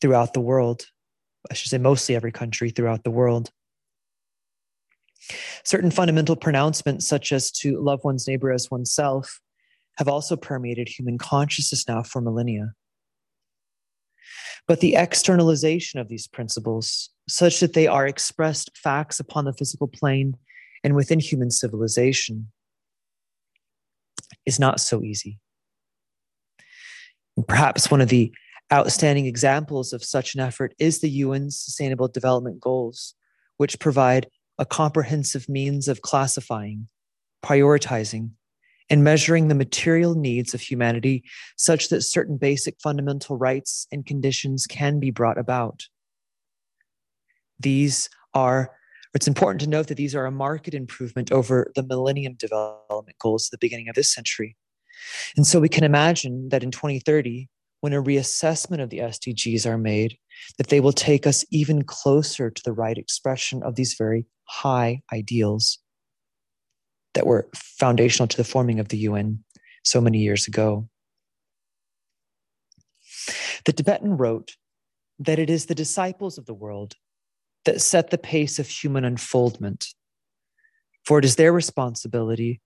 throughout 0.00 0.32
the 0.32 0.40
world. 0.40 0.86
I 1.50 1.54
should 1.54 1.70
say, 1.70 1.78
mostly 1.78 2.14
every 2.14 2.32
country 2.32 2.70
throughout 2.70 3.02
the 3.02 3.10
world. 3.10 3.50
Certain 5.64 5.90
fundamental 5.90 6.36
pronouncements, 6.36 7.06
such 7.06 7.32
as 7.32 7.50
to 7.50 7.80
love 7.80 8.00
one's 8.04 8.26
neighbor 8.26 8.52
as 8.52 8.70
oneself, 8.70 9.40
have 9.98 10.08
also 10.08 10.36
permeated 10.36 10.88
human 10.88 11.18
consciousness 11.18 11.86
now 11.86 12.02
for 12.02 12.20
millennia. 12.20 12.74
But 14.68 14.80
the 14.80 14.96
externalization 14.96 15.98
of 15.98 16.08
these 16.08 16.26
principles, 16.26 17.10
such 17.28 17.60
that 17.60 17.72
they 17.72 17.86
are 17.86 18.06
expressed 18.06 18.76
facts 18.76 19.18
upon 19.20 19.44
the 19.44 19.52
physical 19.52 19.88
plane 19.88 20.36
and 20.84 20.94
within 20.94 21.20
human 21.20 21.50
civilization, 21.50 22.50
is 24.46 24.58
not 24.58 24.80
so 24.80 25.02
easy. 25.02 25.38
Perhaps 27.46 27.90
one 27.90 28.00
of 28.00 28.08
the 28.08 28.32
outstanding 28.72 29.26
examples 29.26 29.92
of 29.92 30.04
such 30.04 30.34
an 30.34 30.40
effort 30.40 30.74
is 30.78 31.00
the 31.00 31.22
UN's 31.22 31.58
Sustainable 31.58 32.08
Development 32.08 32.60
Goals, 32.60 33.14
which 33.56 33.78
provide 33.78 34.28
a 34.58 34.64
comprehensive 34.64 35.48
means 35.48 35.88
of 35.88 36.02
classifying, 36.02 36.88
prioritizing, 37.44 38.30
and 38.90 39.04
measuring 39.04 39.48
the 39.48 39.54
material 39.54 40.14
needs 40.14 40.54
of 40.54 40.60
humanity 40.60 41.24
such 41.56 41.88
that 41.88 42.02
certain 42.02 42.36
basic 42.36 42.80
fundamental 42.80 43.36
rights 43.36 43.86
and 43.92 44.06
conditions 44.06 44.66
can 44.66 45.00
be 45.00 45.10
brought 45.10 45.38
about. 45.38 45.86
These 47.58 48.08
are, 48.34 48.72
it's 49.14 49.28
important 49.28 49.60
to 49.60 49.68
note 49.68 49.88
that 49.88 49.96
these 49.96 50.14
are 50.14 50.26
a 50.26 50.32
marked 50.32 50.74
improvement 50.74 51.30
over 51.30 51.70
the 51.74 51.82
Millennium 51.82 52.34
Development 52.34 53.16
Goals 53.20 53.48
at 53.48 53.52
the 53.52 53.64
beginning 53.64 53.88
of 53.88 53.94
this 53.94 54.12
century. 54.12 54.56
And 55.36 55.46
so 55.46 55.60
we 55.60 55.68
can 55.68 55.84
imagine 55.84 56.48
that 56.50 56.62
in 56.62 56.70
2030, 56.70 57.48
when 57.80 57.92
a 57.92 58.02
reassessment 58.02 58.80
of 58.80 58.90
the 58.90 58.98
SDGs 58.98 59.66
are 59.66 59.78
made, 59.78 60.16
that 60.56 60.68
they 60.68 60.78
will 60.78 60.92
take 60.92 61.26
us 61.26 61.44
even 61.50 61.82
closer 61.82 62.50
to 62.50 62.62
the 62.64 62.72
right 62.72 62.96
expression 62.96 63.62
of 63.62 63.74
these 63.74 63.94
very 63.94 64.24
high 64.44 65.02
ideals 65.12 65.78
that 67.22 67.28
were 67.28 67.48
foundational 67.54 68.26
to 68.26 68.36
the 68.36 68.42
forming 68.42 68.80
of 68.80 68.88
the 68.88 68.98
UN 68.98 69.44
so 69.84 70.00
many 70.00 70.18
years 70.18 70.48
ago. 70.48 70.88
The 73.64 73.72
Tibetan 73.72 74.16
wrote 74.16 74.56
that 75.20 75.38
it 75.38 75.48
is 75.48 75.66
the 75.66 75.74
disciples 75.76 76.36
of 76.36 76.46
the 76.46 76.54
world 76.54 76.96
that 77.64 77.80
set 77.80 78.10
the 78.10 78.18
pace 78.18 78.58
of 78.58 78.66
human 78.66 79.04
unfoldment, 79.04 79.86
for 81.04 81.20
it 81.20 81.24
is 81.24 81.36
their 81.36 81.52
responsibility 81.52 82.60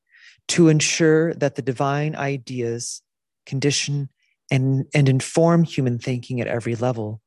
to 0.48 0.68
ensure 0.68 1.34
that 1.34 1.56
the 1.56 1.62
divine 1.62 2.16
ideas 2.16 3.02
condition 3.44 4.08
and, 4.50 4.86
and 4.94 5.06
inform 5.06 5.64
human 5.64 5.98
thinking 5.98 6.40
at 6.40 6.46
every 6.46 6.76
level. 6.76 7.20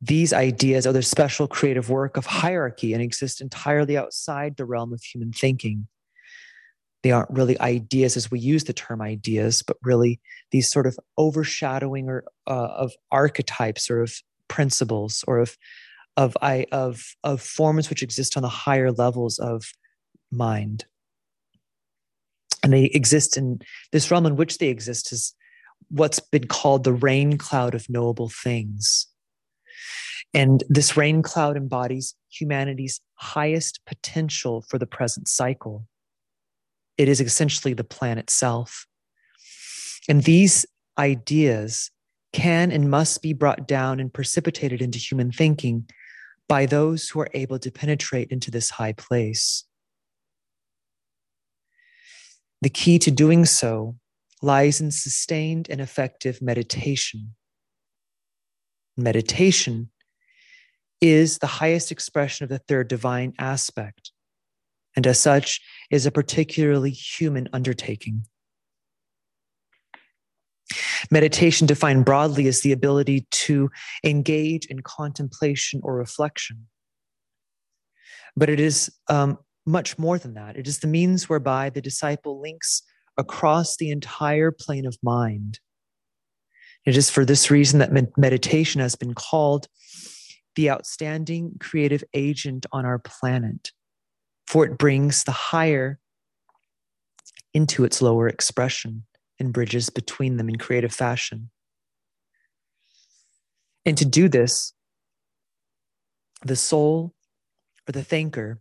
These 0.00 0.32
ideas 0.32 0.86
are 0.86 0.92
the 0.92 1.02
special 1.02 1.48
creative 1.48 1.88
work 1.88 2.16
of 2.16 2.26
hierarchy 2.26 2.92
and 2.92 3.02
exist 3.02 3.40
entirely 3.40 3.96
outside 3.96 4.56
the 4.56 4.66
realm 4.66 4.92
of 4.92 5.02
human 5.02 5.32
thinking. 5.32 5.88
They 7.02 7.12
aren't 7.12 7.30
really 7.30 7.58
ideas 7.60 8.16
as 8.16 8.30
we 8.30 8.38
use 8.38 8.64
the 8.64 8.72
term 8.72 9.00
ideas, 9.00 9.62
but 9.62 9.76
really 9.82 10.20
these 10.50 10.70
sort 10.70 10.86
of 10.86 10.98
overshadowing 11.16 12.08
or 12.08 12.24
uh, 12.46 12.50
of 12.50 12.92
archetypes 13.10 13.88
or 13.88 14.02
of 14.02 14.14
principles 14.48 15.24
or 15.26 15.38
of 15.38 15.56
of 16.16 16.36
I 16.40 16.66
of 16.72 17.14
of 17.22 17.40
forms 17.40 17.90
which 17.90 18.02
exist 18.02 18.36
on 18.36 18.42
the 18.42 18.48
higher 18.48 18.90
levels 18.90 19.38
of 19.38 19.64
mind. 20.30 20.86
And 22.62 22.72
they 22.72 22.84
exist 22.86 23.36
in 23.36 23.60
this 23.92 24.10
realm 24.10 24.26
in 24.26 24.36
which 24.36 24.58
they 24.58 24.68
exist 24.68 25.12
is 25.12 25.34
what's 25.88 26.18
been 26.18 26.46
called 26.46 26.84
the 26.84 26.92
rain 26.92 27.38
cloud 27.38 27.74
of 27.74 27.88
knowable 27.88 28.30
things. 28.30 29.06
And 30.34 30.62
this 30.68 30.96
rain 30.96 31.22
cloud 31.22 31.56
embodies 31.56 32.14
humanity's 32.30 33.00
highest 33.14 33.80
potential 33.86 34.62
for 34.68 34.78
the 34.78 34.86
present 34.86 35.28
cycle. 35.28 35.86
It 36.98 37.08
is 37.08 37.20
essentially 37.20 37.74
the 37.74 37.84
plan 37.84 38.18
itself. 38.18 38.86
And 40.08 40.22
these 40.22 40.66
ideas 40.98 41.90
can 42.32 42.70
and 42.70 42.90
must 42.90 43.22
be 43.22 43.32
brought 43.32 43.66
down 43.66 44.00
and 44.00 44.12
precipitated 44.12 44.82
into 44.82 44.98
human 44.98 45.32
thinking 45.32 45.88
by 46.48 46.66
those 46.66 47.08
who 47.08 47.20
are 47.20 47.30
able 47.34 47.58
to 47.58 47.70
penetrate 47.70 48.30
into 48.30 48.50
this 48.50 48.70
high 48.70 48.92
place. 48.92 49.64
The 52.62 52.70
key 52.70 52.98
to 53.00 53.10
doing 53.10 53.44
so 53.44 53.96
lies 54.42 54.80
in 54.80 54.90
sustained 54.90 55.68
and 55.70 55.80
effective 55.80 56.40
meditation. 56.40 57.34
Meditation 58.96 59.90
is 61.00 61.38
the 61.38 61.46
highest 61.46 61.92
expression 61.92 62.44
of 62.44 62.48
the 62.48 62.58
third 62.58 62.88
divine 62.88 63.34
aspect, 63.38 64.12
and 64.96 65.06
as 65.06 65.20
such 65.20 65.60
is 65.90 66.06
a 66.06 66.10
particularly 66.10 66.90
human 66.90 67.48
undertaking. 67.52 68.26
Meditation, 71.10 71.66
defined 71.66 72.04
broadly, 72.04 72.46
is 72.46 72.62
the 72.62 72.72
ability 72.72 73.26
to 73.30 73.70
engage 74.02 74.66
in 74.66 74.80
contemplation 74.80 75.80
or 75.84 75.94
reflection. 75.94 76.66
But 78.36 78.48
it 78.48 78.58
is 78.58 78.90
um, 79.08 79.38
much 79.66 79.98
more 79.98 80.18
than 80.18 80.34
that. 80.34 80.56
It 80.56 80.66
is 80.66 80.78
the 80.78 80.86
means 80.86 81.28
whereby 81.28 81.70
the 81.70 81.80
disciple 81.80 82.40
links 82.40 82.82
across 83.16 83.76
the 83.76 83.90
entire 83.90 84.50
plane 84.50 84.86
of 84.86 84.96
mind. 85.02 85.60
It 86.86 86.96
is 86.96 87.10
for 87.10 87.24
this 87.24 87.50
reason 87.50 87.80
that 87.80 88.16
meditation 88.16 88.80
has 88.80 88.94
been 88.94 89.12
called 89.12 89.66
the 90.54 90.70
outstanding 90.70 91.56
creative 91.60 92.04
agent 92.14 92.64
on 92.72 92.86
our 92.86 93.00
planet, 93.00 93.72
for 94.46 94.64
it 94.64 94.78
brings 94.78 95.24
the 95.24 95.32
higher 95.32 95.98
into 97.52 97.84
its 97.84 98.00
lower 98.00 98.28
expression 98.28 99.04
and 99.38 99.52
bridges 99.52 99.90
between 99.90 100.36
them 100.36 100.48
in 100.48 100.56
creative 100.56 100.94
fashion. 100.94 101.50
And 103.84 103.98
to 103.98 104.04
do 104.04 104.28
this, 104.28 104.72
the 106.44 106.56
soul 106.56 107.14
or 107.88 107.92
the 107.92 108.04
thinker 108.04 108.60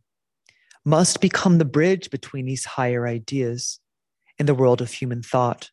must 0.84 1.22
become 1.22 1.58
the 1.58 1.66
bridge 1.66 2.10
between 2.10 2.46
these 2.46 2.66
higher 2.66 3.08
ideas 3.08 3.80
in 4.40 4.46
the 4.46 4.56
world 4.56 4.82
of 4.82 4.92
human 4.92 5.22
thought. 5.22 5.70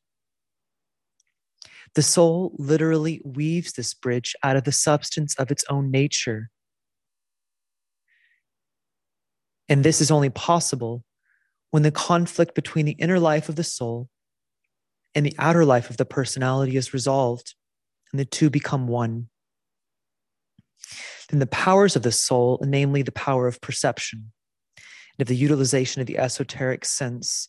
The 1.95 2.03
soul 2.03 2.55
literally 2.59 3.21
weaves 3.25 3.73
this 3.73 3.93
bridge 3.93 4.35
out 4.43 4.57
of 4.57 4.65
the 4.65 4.73
substance 4.73 5.35
of 5.37 5.51
its 5.51 5.65
own 5.69 5.91
nature. 5.91 6.51
And 9.69 9.85
this 9.85 10.01
is 10.01 10.11
only 10.11 10.31
possible 10.31 11.05
when 11.71 11.83
the 11.83 11.91
conflict 11.91 12.55
between 12.55 12.87
the 12.87 12.93
inner 12.93 13.19
life 13.19 13.49
of 13.49 13.57
the 13.57 13.65
soul 13.65 14.09
and 15.15 15.27
the 15.27 15.35
outer 15.39 15.65
life 15.65 15.91
of 15.91 15.97
the 15.97 16.05
personality 16.05 16.77
is 16.77 16.95
resolved 16.95 17.55
and 18.13 18.21
the 18.21 18.25
two 18.25 18.51
become 18.51 18.87
one. 18.87 19.29
Then 21.31 21.41
the 21.41 21.47
powers 21.47 21.97
of 21.97 22.03
the 22.03 22.13
soul, 22.13 22.63
namely 22.67 23.03
the 23.03 23.13
power 23.13 23.47
of 23.47 23.61
perception 23.61 24.33
and 24.77 25.23
of 25.23 25.29
the 25.29 25.37
utilization 25.37 26.01
of 26.01 26.07
the 26.07 26.19
esoteric 26.19 26.85
sense, 26.85 27.49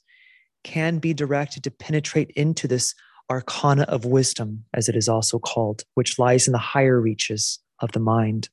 can 0.64 1.00
be 1.00 1.14
directed 1.14 1.64
to 1.66 1.72
penetrate 1.72 2.32
into 2.32 2.68
this 2.68 2.96
arcana 3.30 3.84
of 3.84 4.06
wisdom, 4.06 4.66
as 4.74 4.90
it 4.90 4.96
is 4.96 5.08
also 5.10 5.40
called, 5.40 5.84
which 5.94 6.20
lies 6.20 6.48
in 6.48 6.52
the 6.52 6.58
higher 6.58 7.00
reaches 7.00 7.60
of 7.80 7.92
the 7.92 8.00
mind. 8.00 8.50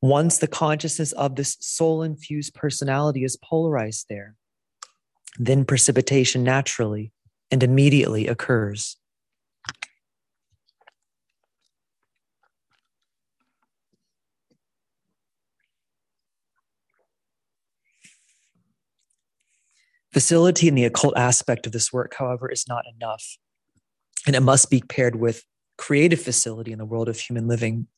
Once 0.00 0.38
the 0.38 0.46
consciousness 0.46 1.12
of 1.12 1.36
this 1.36 1.56
soul 1.60 2.02
infused 2.02 2.54
personality 2.54 3.24
is 3.24 3.38
polarized 3.42 4.06
there, 4.10 4.36
then 5.38 5.64
precipitation 5.64 6.44
naturally 6.44 7.10
and 7.50 7.62
immediately 7.62 8.26
occurs. 8.26 8.96
Facility 20.14 20.68
in 20.68 20.76
the 20.76 20.84
occult 20.84 21.12
aspect 21.16 21.66
of 21.66 21.72
this 21.72 21.92
work, 21.92 22.14
however, 22.16 22.48
is 22.48 22.66
not 22.68 22.84
enough. 22.96 23.36
And 24.28 24.36
it 24.36 24.42
must 24.42 24.70
be 24.70 24.80
paired 24.80 25.16
with 25.16 25.42
creative 25.76 26.22
facility 26.22 26.70
in 26.70 26.78
the 26.78 26.84
world 26.84 27.08
of 27.08 27.18
human 27.18 27.48
living. 27.48 27.88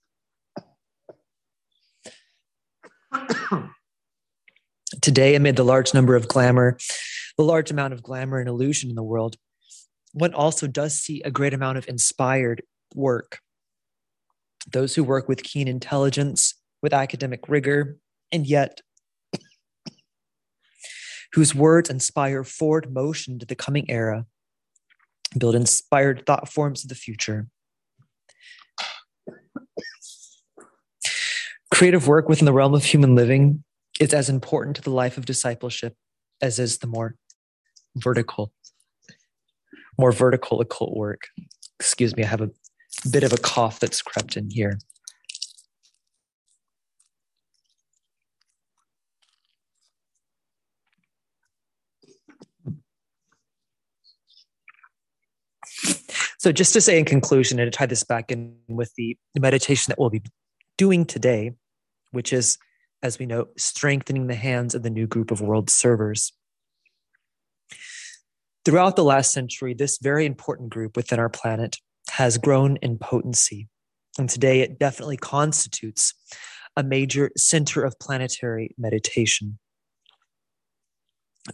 Today, 5.03 5.35
amid 5.35 5.57
the 5.57 5.63
large 5.63 5.93
number 5.93 6.17
of 6.17 6.27
glamour, 6.27 6.79
the 7.37 7.45
large 7.45 7.71
amount 7.71 7.93
of 7.93 8.03
glamour 8.03 8.41
and 8.41 8.49
illusion 8.49 8.89
in 8.89 8.97
the 8.97 9.03
world, 9.03 9.37
one 10.15 10.33
also 10.33 10.67
does 10.67 10.99
see 10.99 11.21
a 11.21 11.31
great 11.31 11.53
amount 11.53 11.77
of 11.77 11.87
inspired 11.87 12.63
work. 12.95 13.41
Those 14.73 14.95
who 14.95 15.05
work 15.05 15.29
with 15.29 15.43
keen 15.43 15.69
intelligence, 15.69 16.55
with 16.83 16.95
academic 16.95 17.47
rigor, 17.47 17.99
and 18.33 18.47
yet 18.47 18.81
whose 21.33 21.55
words 21.55 21.91
inspire 21.91 22.45
forward 22.45 22.93
motion 22.93 23.39
to 23.39 23.47
the 23.47 23.55
coming 23.55 23.91
era, 23.91 24.27
build 25.37 25.55
inspired 25.55 26.25
thought 26.27 26.49
forms 26.49 26.85
of 26.85 26.89
the 26.89 26.95
future. 26.95 27.47
Creative 31.73 32.07
work 32.07 32.29
within 32.29 32.47
the 32.47 32.53
realm 32.53 32.75
of 32.75 32.85
human 32.85 33.15
living 33.15 33.63
is 34.01 34.15
as 34.15 34.29
important 34.29 34.77
to 34.77 34.83
the 34.83 34.91
life 34.91 35.19
of 35.19 35.27
discipleship 35.27 35.95
as 36.41 36.59
is 36.59 36.79
the 36.79 36.87
more 36.87 37.17
vertical, 37.97 38.53
more 39.99 40.13
vertical 40.13 40.61
occult 40.61 40.97
work. 40.97 41.29
Excuse 41.81 42.17
me, 42.17 42.25
I 42.25 42.27
have 42.27 42.41
a 42.41 42.51
bit 43.11 43.25
of 43.25 43.33
a 43.33 43.39
cough 43.39 43.81
that's 43.81 44.03
crept 44.03 44.37
in 44.37 44.51
here. 44.51 44.79
So, 56.39 56.53
just 56.53 56.73
to 56.75 56.81
say 56.81 56.99
in 56.99 57.05
conclusion, 57.05 57.59
and 57.59 57.71
to 57.71 57.77
tie 57.77 57.87
this 57.87 58.05
back 58.05 58.31
in 58.31 58.57
with 58.69 58.93
the 58.97 59.17
meditation 59.39 59.91
that 59.91 59.99
we'll 59.99 60.11
be 60.11 60.23
doing 60.77 61.05
today, 61.05 61.53
which 62.11 62.33
is, 62.33 62.59
as 63.03 63.19
we 63.19 63.27
know, 63.27 63.47
strengthening 63.57 64.27
the 64.27 64.35
hands 64.35 64.75
of 64.75 64.83
the 64.83 64.91
new 64.91 65.07
group 65.07 65.31
of 65.31 65.41
world 65.41 65.71
servers. 65.71 66.33
Throughout 68.65 68.97
the 68.97 69.05
last 69.05 69.33
century, 69.33 69.75
this 69.75 69.99
very 70.03 70.27
important 70.27 70.71
group 70.71 70.97
within 70.97 71.19
our 71.19 71.29
planet 71.29 71.77
has 72.11 72.37
grown 72.37 72.77
in 72.79 72.99
potency. 72.99 73.69
And 74.19 74.29
today 74.29 74.61
it 74.61 74.79
definitely 74.79 75.17
constitutes 75.17 76.15
a 76.77 76.83
major 76.83 77.31
center 77.37 77.85
of 77.85 77.99
planetary 77.99 78.75
meditation. 78.77 79.59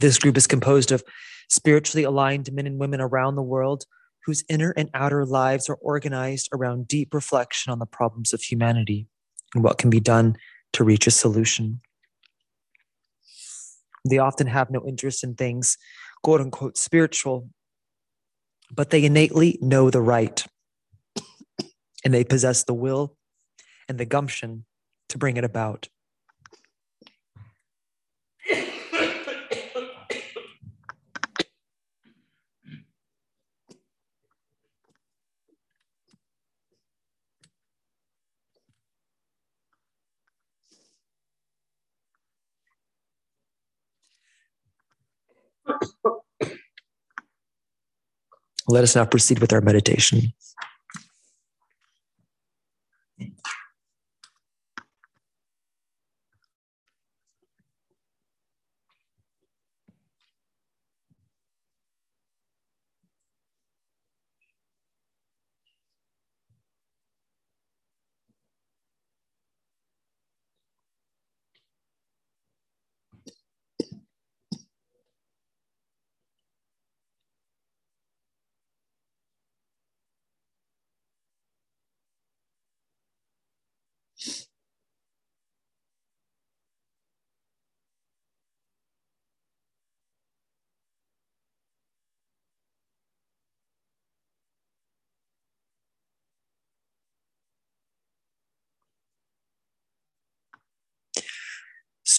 This 0.00 0.18
group 0.18 0.36
is 0.36 0.46
composed 0.46 0.90
of 0.90 1.04
spiritually 1.48 2.04
aligned 2.04 2.50
men 2.52 2.66
and 2.66 2.78
women 2.78 3.00
around 3.00 3.36
the 3.36 3.42
world 3.42 3.84
whose 4.24 4.44
inner 4.48 4.72
and 4.76 4.90
outer 4.94 5.24
lives 5.24 5.68
are 5.68 5.76
organized 5.76 6.48
around 6.52 6.88
deep 6.88 7.12
reflection 7.12 7.72
on 7.72 7.78
the 7.78 7.86
problems 7.86 8.32
of 8.32 8.42
humanity 8.42 9.06
and 9.54 9.64
what 9.64 9.78
can 9.78 9.90
be 9.90 10.00
done 10.00 10.36
to 10.72 10.84
reach 10.84 11.06
a 11.06 11.10
solution. 11.10 11.80
They 14.08 14.18
often 14.18 14.46
have 14.46 14.70
no 14.70 14.86
interest 14.86 15.22
in 15.22 15.34
things, 15.34 15.76
quote 16.22 16.40
unquote, 16.40 16.76
spiritual, 16.76 17.48
but 18.74 18.90
they 18.90 19.04
innately 19.04 19.58
know 19.60 19.90
the 19.90 20.00
right 20.00 20.44
and 22.04 22.12
they 22.12 22.24
possess 22.24 22.64
the 22.64 22.74
will 22.74 23.16
and 23.88 23.98
the 23.98 24.04
gumption 24.04 24.64
to 25.08 25.18
bring 25.18 25.36
it 25.36 25.44
about. 25.44 25.88
Let 48.68 48.84
us 48.84 48.94
now 48.96 49.04
proceed 49.04 49.40
with 49.40 49.52
our 49.52 49.60
meditation. 49.60 50.32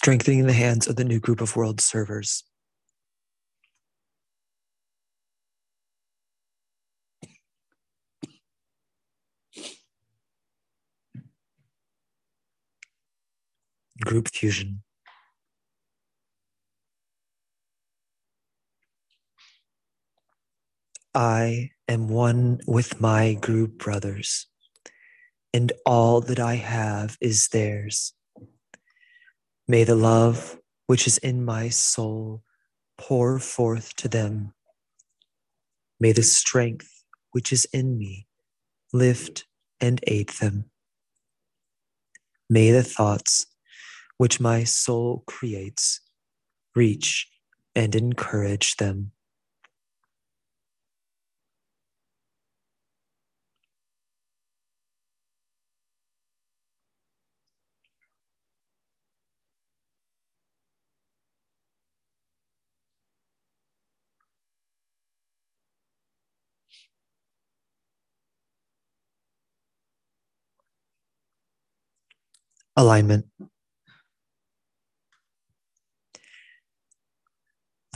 Strengthening 0.04 0.46
the 0.46 0.52
hands 0.52 0.86
of 0.86 0.96
the 0.96 1.02
new 1.02 1.18
group 1.18 1.40
of 1.40 1.56
world 1.56 1.80
servers. 1.80 2.44
Group 14.04 14.28
fusion. 14.28 14.82
I 21.14 21.70
am 21.88 22.08
one 22.08 22.60
with 22.66 23.00
my 23.00 23.32
group 23.32 23.78
brothers, 23.78 24.48
and 25.54 25.72
all 25.86 26.20
that 26.20 26.38
I 26.38 26.56
have 26.56 27.16
is 27.22 27.48
theirs. 27.48 28.12
May 29.66 29.84
the 29.84 29.94
love 29.94 30.58
which 30.86 31.06
is 31.06 31.16
in 31.18 31.42
my 31.42 31.70
soul 31.70 32.42
pour 32.98 33.38
forth 33.38 33.96
to 33.96 34.08
them. 34.08 34.52
May 35.98 36.12
the 36.12 36.22
strength 36.22 37.04
which 37.32 37.50
is 37.50 37.64
in 37.72 37.96
me 37.96 38.26
lift 38.92 39.46
and 39.80 40.00
aid 40.06 40.28
them. 40.40 40.66
May 42.50 42.72
the 42.72 42.82
thoughts 42.82 43.46
which 44.18 44.38
my 44.38 44.64
soul 44.64 45.24
creates 45.26 46.00
reach 46.76 47.28
and 47.74 47.94
encourage 47.94 48.76
them. 48.76 49.12
Alignment. 72.76 73.26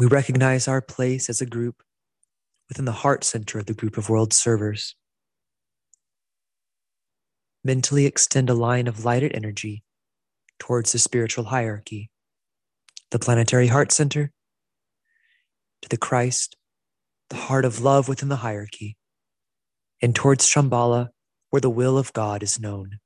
We 0.00 0.06
recognize 0.06 0.68
our 0.68 0.80
place 0.80 1.28
as 1.28 1.40
a 1.40 1.46
group 1.46 1.82
within 2.68 2.84
the 2.84 2.92
heart 2.92 3.24
center 3.24 3.58
of 3.58 3.66
the 3.66 3.74
group 3.74 3.96
of 3.98 4.08
world 4.08 4.32
servers. 4.32 4.94
Mentally 7.64 8.06
extend 8.06 8.48
a 8.48 8.54
line 8.54 8.86
of 8.86 9.04
lighted 9.04 9.34
energy 9.34 9.82
towards 10.60 10.92
the 10.92 10.98
spiritual 10.98 11.44
hierarchy, 11.44 12.10
the 13.10 13.18
planetary 13.18 13.66
heart 13.66 13.90
center, 13.90 14.30
to 15.82 15.88
the 15.88 15.96
Christ, 15.96 16.56
the 17.30 17.36
heart 17.36 17.64
of 17.64 17.80
love 17.80 18.08
within 18.08 18.28
the 18.28 18.36
hierarchy, 18.36 18.96
and 20.00 20.14
towards 20.14 20.46
Shambhala, 20.46 21.08
where 21.50 21.60
the 21.60 21.70
will 21.70 21.98
of 21.98 22.12
God 22.12 22.42
is 22.42 22.60
known. 22.60 22.98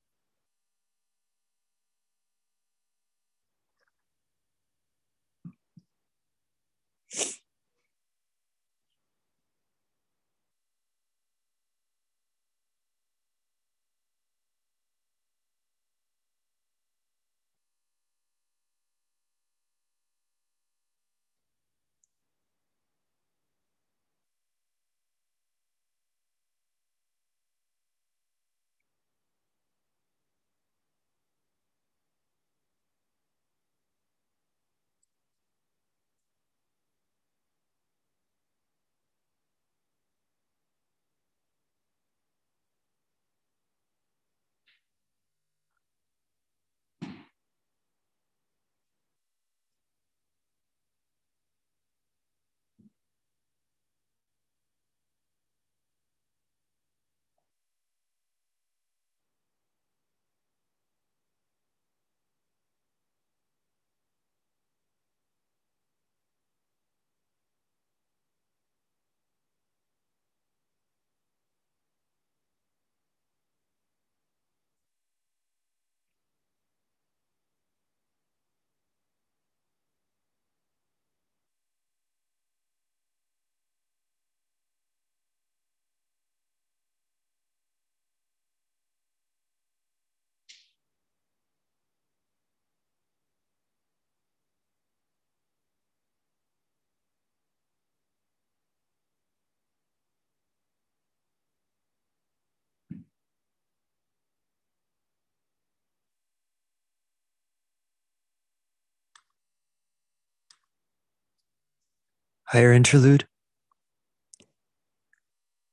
Higher 112.53 112.75
interlude. 112.75 113.27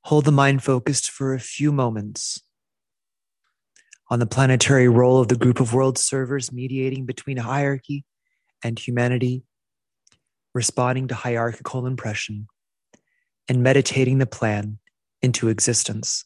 Hold 0.06 0.24
the 0.24 0.32
mind 0.32 0.64
focused 0.64 1.12
for 1.12 1.34
a 1.34 1.40
few 1.42 1.74
moments 1.74 2.42
on 4.10 4.20
the 4.20 4.26
planetary 4.26 4.88
role 4.88 5.20
of 5.20 5.28
the 5.28 5.36
group 5.36 5.60
of 5.60 5.74
world 5.74 5.98
servers 5.98 6.54
mediating 6.54 7.06
between 7.06 7.36
hierarchy 7.36 8.06
and 8.64 8.80
humanity, 8.80 9.44
responding 10.54 11.10
to 11.10 11.16
hierarchical 11.16 11.86
impression, 11.86 12.48
and 13.50 13.62
meditating 13.62 14.20
the 14.20 14.26
plan 14.26 14.80
into 15.22 15.50
existence. 15.50 16.24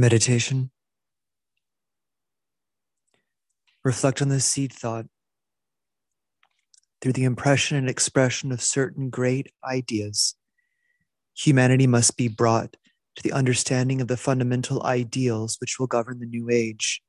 Meditation. 0.00 0.70
Reflect 3.84 4.22
on 4.22 4.30
the 4.30 4.40
seed 4.40 4.72
thought 4.72 5.04
through 7.02 7.12
the 7.12 7.24
impression 7.24 7.76
and 7.76 7.86
expression 7.86 8.50
of 8.50 8.62
certain 8.62 9.10
great 9.10 9.52
ideas. 9.62 10.36
Humanity 11.36 11.86
must 11.86 12.16
be 12.16 12.28
brought 12.28 12.78
to 13.16 13.22
the 13.22 13.32
understanding 13.32 14.00
of 14.00 14.08
the 14.08 14.16
fundamental 14.16 14.82
ideals 14.84 15.58
which 15.60 15.78
will 15.78 15.86
govern 15.86 16.18
the 16.18 16.24
new 16.24 16.48
age. 16.48 17.02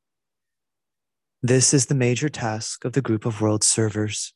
This 1.41 1.73
is 1.73 1.85
the 1.85 1.95
major 1.95 2.27
task 2.27 2.83
of 2.83 2.91
the 2.91 3.01
group 3.01 3.25
of 3.25 3.39
world 3.39 3.63
servers. 3.63 4.33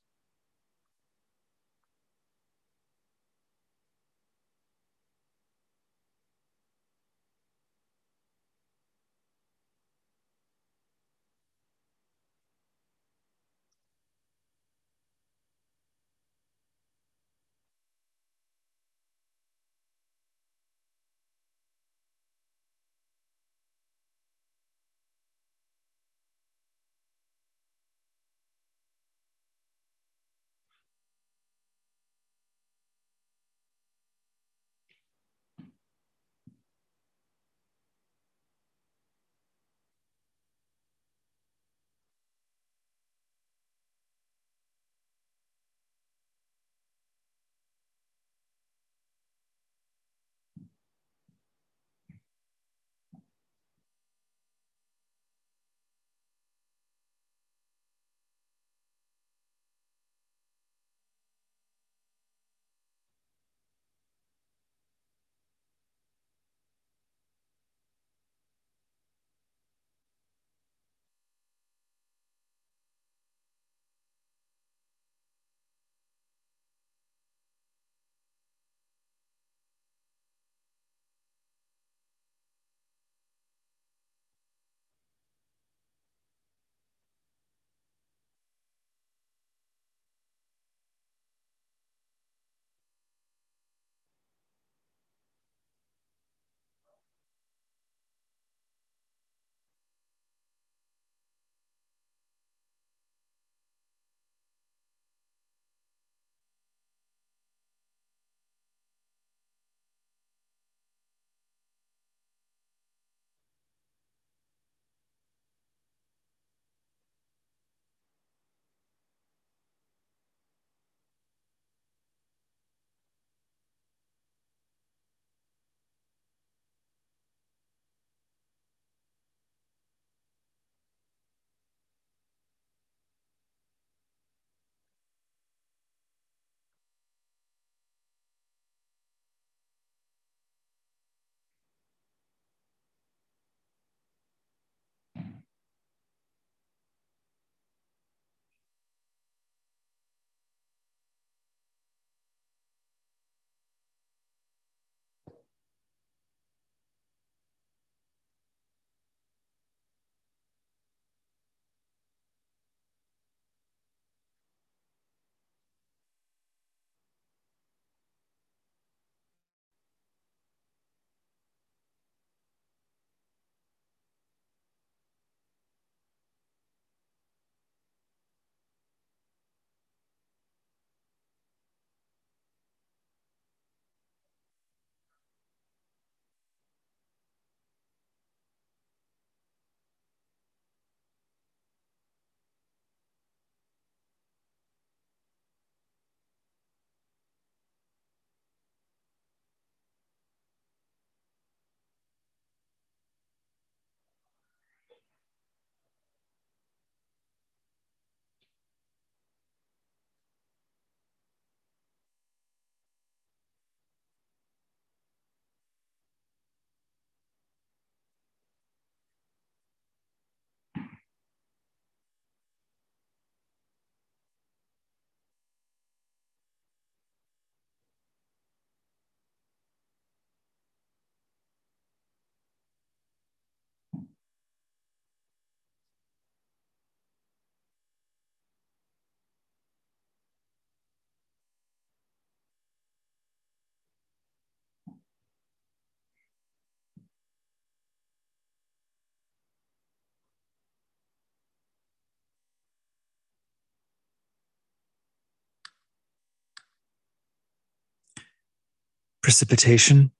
Precipitation. 259.25 260.11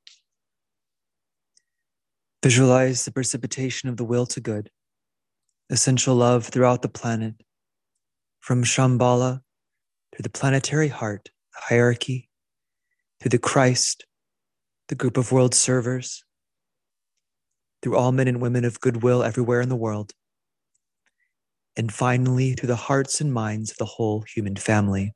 Visualize 2.41 3.05
the 3.05 3.11
precipitation 3.11 3.87
of 3.87 3.97
the 3.97 4.03
will 4.03 4.25
to 4.25 4.41
good, 4.41 4.71
essential 5.69 6.15
love 6.15 6.47
throughout 6.47 6.81
the 6.81 6.89
planet, 6.89 7.35
from 8.39 8.63
Shambhala 8.63 9.41
to 10.15 10.23
the 10.23 10.29
planetary 10.31 10.87
heart, 10.87 11.29
the 11.53 11.61
hierarchy, 11.69 12.31
to 13.19 13.29
the 13.29 13.37
Christ, 13.37 14.07
the 14.87 14.95
group 14.95 15.17
of 15.17 15.31
world 15.31 15.53
servers, 15.53 16.23
through 17.83 17.97
all 17.97 18.11
men 18.11 18.27
and 18.27 18.41
women 18.41 18.65
of 18.65 18.79
goodwill 18.79 19.21
everywhere 19.21 19.61
in 19.61 19.69
the 19.69 19.75
world, 19.75 20.13
and 21.77 21.93
finally 21.93 22.53
through 22.53 22.69
the 22.69 22.75
hearts 22.75 23.21
and 23.21 23.31
minds 23.31 23.69
of 23.69 23.77
the 23.77 23.85
whole 23.85 24.23
human 24.33 24.55
family. 24.55 25.13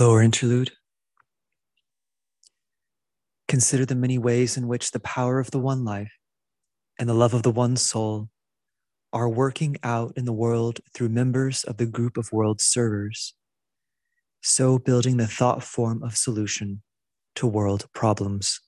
Lower 0.00 0.22
interlude. 0.22 0.70
Consider 3.46 3.84
the 3.84 3.94
many 3.94 4.16
ways 4.16 4.56
in 4.56 4.66
which 4.66 4.90
the 4.90 5.00
power 5.00 5.38
of 5.38 5.50
the 5.50 5.58
one 5.58 5.84
life 5.84 6.12
and 6.98 7.08
the 7.08 7.14
love 7.14 7.34
of 7.34 7.42
the 7.42 7.50
one 7.50 7.76
soul 7.76 8.30
are 9.12 9.28
working 9.28 9.76
out 9.82 10.14
in 10.16 10.24
the 10.24 10.32
world 10.32 10.80
through 10.94 11.10
members 11.10 11.62
of 11.64 11.76
the 11.76 11.84
group 11.84 12.16
of 12.16 12.32
world 12.32 12.62
servers, 12.62 13.34
so 14.40 14.78
building 14.78 15.18
the 15.18 15.26
thought 15.26 15.62
form 15.62 16.02
of 16.02 16.16
solution 16.16 16.82
to 17.34 17.46
world 17.46 17.86
problems. 17.92 18.60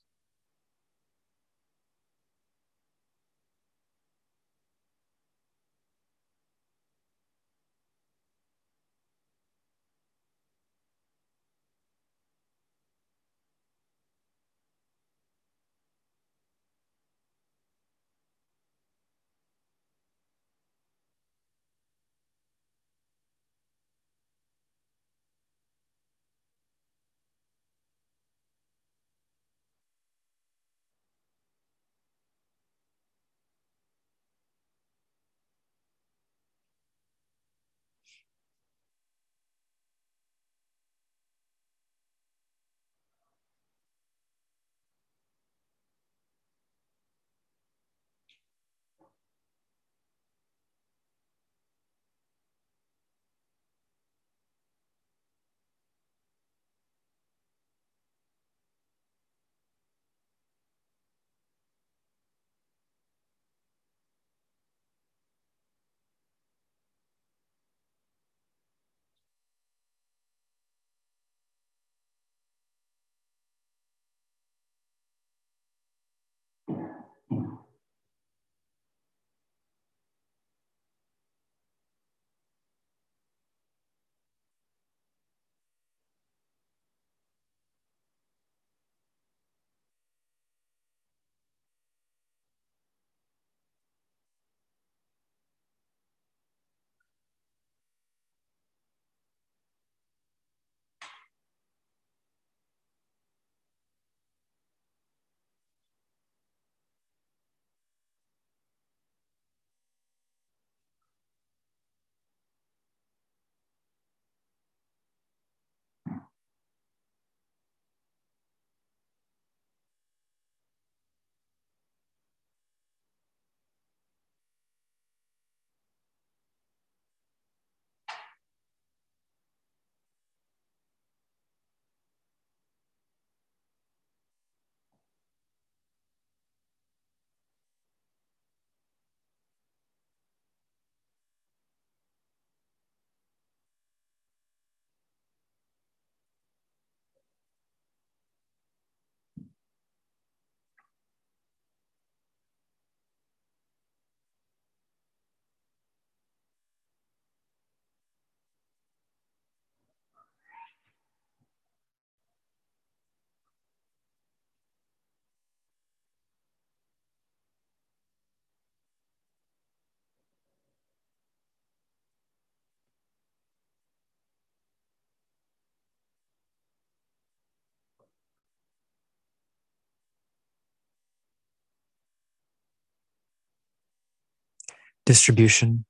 Distribution. 185.05 185.85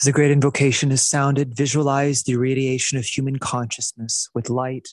As 0.00 0.06
the 0.06 0.12
great 0.12 0.32
invocation 0.32 0.90
is 0.90 1.06
sounded, 1.06 1.56
visualize 1.56 2.24
the 2.24 2.32
irradiation 2.32 2.98
of 2.98 3.04
human 3.04 3.38
consciousness 3.38 4.28
with 4.34 4.50
light 4.50 4.88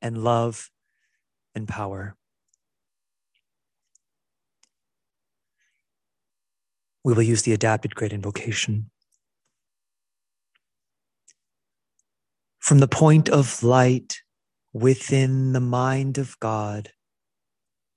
and 0.00 0.22
love 0.22 0.70
and 1.54 1.66
power. 1.66 2.16
We 7.04 7.12
will 7.14 7.22
use 7.22 7.42
the 7.42 7.52
adapted 7.52 7.94
great 7.94 8.12
invocation. 8.12 8.90
From 12.58 12.78
the 12.78 12.88
point 12.88 13.28
of 13.28 13.62
light 13.62 14.22
within 14.72 15.52
the 15.52 15.60
mind 15.60 16.18
of 16.18 16.38
God, 16.40 16.90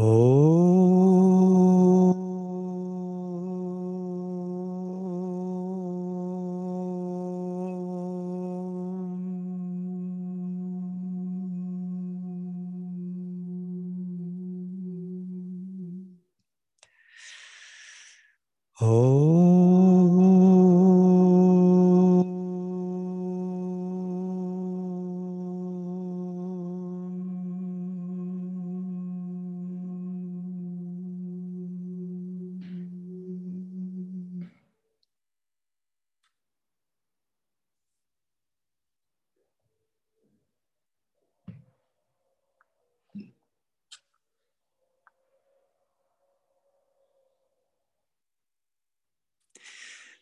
Oh. 0.00 0.27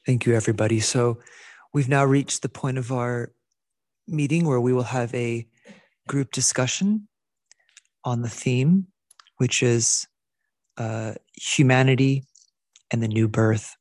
Thank 0.07 0.25
you, 0.25 0.35
everybody. 0.37 0.79
So 0.79 1.19
we've 1.75 1.89
now 1.89 2.05
reached 2.05 2.43
the 2.43 2.49
point 2.49 2.79
of 2.79 2.93
our 2.93 3.33
meeting 4.07 4.47
where 4.47 4.61
we 4.61 4.73
will 4.73 4.85
have 4.85 5.13
a 5.13 5.49
group 6.07 6.31
discussion 6.31 7.09
on 8.05 8.23
the 8.23 8.29
theme, 8.29 8.87
which 9.39 9.65
is 9.65 10.07
uh, 10.79 11.15
humanity 11.35 12.23
and 12.93 13.03
the 13.03 13.09
new 13.09 13.27
birth. 13.27 13.75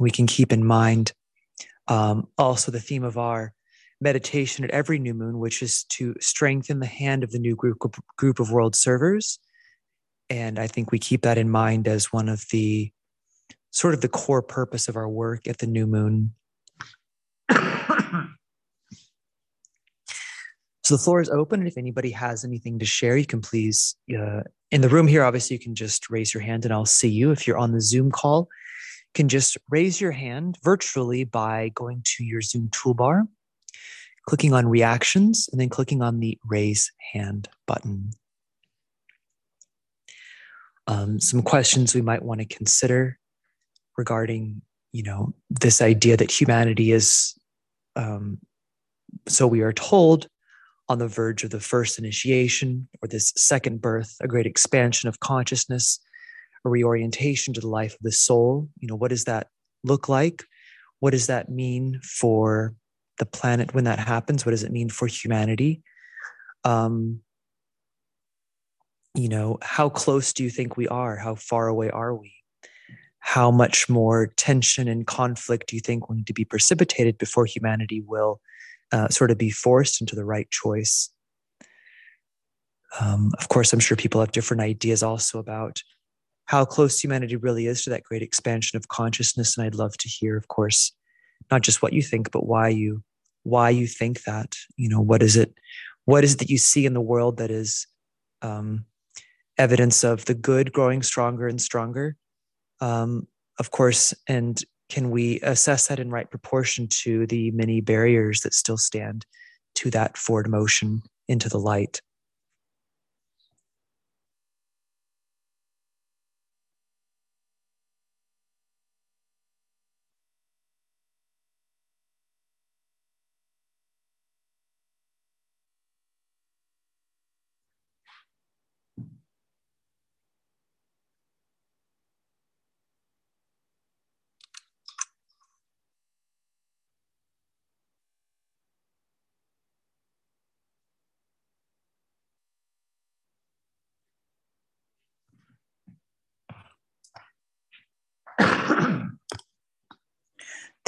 We 0.00 0.10
can 0.10 0.26
keep 0.26 0.52
in 0.52 0.66
mind 0.66 1.12
um, 1.86 2.26
also 2.36 2.72
the 2.72 2.80
theme 2.80 3.04
of 3.04 3.16
our 3.16 3.52
meditation 4.00 4.64
at 4.64 4.72
every 4.72 4.98
new 4.98 5.14
moon, 5.14 5.38
which 5.38 5.62
is 5.62 5.84
to 5.84 6.16
strengthen 6.18 6.80
the 6.80 6.86
hand 6.86 7.22
of 7.22 7.30
the 7.30 7.38
new 7.38 7.54
group, 7.54 7.78
group 8.16 8.40
of 8.40 8.50
world 8.50 8.74
servers. 8.74 9.38
And 10.28 10.58
I 10.58 10.66
think 10.66 10.90
we 10.90 10.98
keep 10.98 11.22
that 11.22 11.38
in 11.38 11.48
mind 11.48 11.86
as 11.86 12.12
one 12.12 12.28
of 12.28 12.44
the 12.50 12.90
sort 13.78 13.94
of 13.94 14.00
the 14.00 14.08
core 14.08 14.42
purpose 14.42 14.88
of 14.88 14.96
our 14.96 15.08
work 15.08 15.46
at 15.46 15.58
the 15.58 15.66
new 15.66 15.86
moon. 15.86 16.32
so 17.52 17.58
the 20.90 20.98
floor 20.98 21.20
is 21.20 21.28
open. 21.28 21.60
And 21.60 21.68
if 21.68 21.78
anybody 21.78 22.10
has 22.10 22.44
anything 22.44 22.80
to 22.80 22.84
share, 22.84 23.16
you 23.16 23.24
can 23.24 23.40
please, 23.40 23.94
uh, 24.12 24.40
in 24.72 24.80
the 24.80 24.88
room 24.88 25.06
here, 25.06 25.22
obviously, 25.22 25.54
you 25.54 25.60
can 25.60 25.76
just 25.76 26.10
raise 26.10 26.34
your 26.34 26.42
hand 26.42 26.64
and 26.64 26.74
I'll 26.74 26.86
see 26.86 27.08
you. 27.08 27.30
If 27.30 27.46
you're 27.46 27.56
on 27.56 27.70
the 27.70 27.80
Zoom 27.80 28.10
call, 28.10 28.48
you 28.50 29.12
can 29.14 29.28
just 29.28 29.56
raise 29.70 30.00
your 30.00 30.10
hand 30.10 30.58
virtually 30.64 31.22
by 31.22 31.70
going 31.76 32.02
to 32.16 32.24
your 32.24 32.40
Zoom 32.40 32.70
toolbar, 32.70 33.28
clicking 34.26 34.54
on 34.54 34.66
reactions, 34.66 35.48
and 35.52 35.60
then 35.60 35.68
clicking 35.68 36.02
on 36.02 36.18
the 36.18 36.36
raise 36.44 36.90
hand 37.12 37.48
button. 37.68 38.10
Um, 40.88 41.20
some 41.20 41.42
questions 41.42 41.94
we 41.94 42.02
might 42.02 42.24
want 42.24 42.40
to 42.40 42.46
consider 42.46 43.20
regarding 43.98 44.62
you 44.92 45.02
know 45.02 45.34
this 45.50 45.82
idea 45.82 46.16
that 46.16 46.30
humanity 46.30 46.92
is 46.92 47.34
um, 47.96 48.38
so 49.26 49.46
we 49.46 49.60
are 49.60 49.72
told 49.72 50.28
on 50.88 50.98
the 50.98 51.08
verge 51.08 51.44
of 51.44 51.50
the 51.50 51.60
first 51.60 51.98
initiation 51.98 52.88
or 53.02 53.08
this 53.08 53.34
second 53.36 53.82
birth 53.82 54.16
a 54.22 54.28
great 54.28 54.46
expansion 54.46 55.08
of 55.08 55.20
consciousness 55.20 56.00
a 56.64 56.68
reorientation 56.68 57.54
to 57.54 57.60
the 57.60 57.68
life 57.68 57.94
of 57.94 58.02
the 58.02 58.12
soul. 58.12 58.68
You 58.78 58.88
know 58.88 58.96
what 58.96 59.10
does 59.10 59.24
that 59.24 59.48
look 59.84 60.08
like? 60.08 60.44
What 61.00 61.10
does 61.10 61.28
that 61.28 61.48
mean 61.48 62.00
for 62.02 62.74
the 63.18 63.26
planet 63.26 63.74
when 63.74 63.84
that 63.84 63.98
happens? 63.98 64.44
What 64.44 64.50
does 64.50 64.64
it 64.64 64.72
mean 64.72 64.88
for 64.88 65.06
humanity? 65.06 65.82
Um, 66.64 67.20
you 69.14 69.28
know 69.28 69.58
how 69.62 69.88
close 69.88 70.32
do 70.32 70.44
you 70.44 70.50
think 70.50 70.76
we 70.76 70.88
are? 70.88 71.16
How 71.16 71.34
far 71.34 71.68
away 71.68 71.90
are 71.90 72.14
we 72.14 72.37
how 73.20 73.50
much 73.50 73.88
more 73.88 74.28
tension 74.36 74.88
and 74.88 75.06
conflict 75.06 75.68
do 75.68 75.76
you 75.76 75.80
think 75.80 76.08
will 76.08 76.16
need 76.16 76.26
to 76.26 76.32
be 76.32 76.44
precipitated 76.44 77.18
before 77.18 77.46
humanity 77.46 78.00
will 78.00 78.40
uh, 78.92 79.08
sort 79.08 79.30
of 79.30 79.38
be 79.38 79.50
forced 79.50 80.00
into 80.00 80.16
the 80.16 80.24
right 80.24 80.50
choice? 80.50 81.10
Um, 83.00 83.32
of 83.38 83.48
course, 83.48 83.72
I'm 83.72 83.80
sure 83.80 83.96
people 83.96 84.20
have 84.20 84.32
different 84.32 84.62
ideas 84.62 85.02
also 85.02 85.38
about 85.38 85.82
how 86.46 86.64
close 86.64 86.98
humanity 86.98 87.36
really 87.36 87.66
is 87.66 87.84
to 87.84 87.90
that 87.90 88.02
great 88.02 88.22
expansion 88.22 88.76
of 88.76 88.88
consciousness. 88.88 89.56
And 89.56 89.66
I'd 89.66 89.74
love 89.74 89.96
to 89.98 90.08
hear, 90.08 90.36
of 90.36 90.48
course, 90.48 90.92
not 91.50 91.62
just 91.62 91.82
what 91.82 91.92
you 91.92 92.02
think, 92.02 92.30
but 92.30 92.46
why 92.46 92.68
you 92.68 93.02
why 93.42 93.70
you 93.70 93.86
think 93.86 94.22
that. 94.22 94.54
You 94.76 94.88
know, 94.88 95.00
what 95.00 95.22
is 95.22 95.36
it? 95.36 95.54
What 96.06 96.24
is 96.24 96.34
it 96.34 96.38
that 96.38 96.50
you 96.50 96.58
see 96.58 96.86
in 96.86 96.94
the 96.94 97.00
world 97.02 97.36
that 97.36 97.50
is 97.50 97.86
um, 98.40 98.86
evidence 99.58 100.04
of 100.04 100.24
the 100.24 100.34
good 100.34 100.72
growing 100.72 101.02
stronger 101.02 101.46
and 101.46 101.60
stronger, 101.60 102.16
um, 102.80 103.26
of 103.58 103.70
course, 103.70 104.14
and 104.26 104.62
can 104.88 105.10
we 105.10 105.40
assess 105.40 105.88
that 105.88 106.00
in 106.00 106.10
right 106.10 106.30
proportion 106.30 106.88
to 106.88 107.26
the 107.26 107.50
many 107.50 107.80
barriers 107.80 108.40
that 108.40 108.54
still 108.54 108.78
stand 108.78 109.26
to 109.74 109.90
that 109.90 110.16
forward 110.16 110.48
motion 110.48 111.02
into 111.28 111.48
the 111.48 111.58
light? 111.58 112.00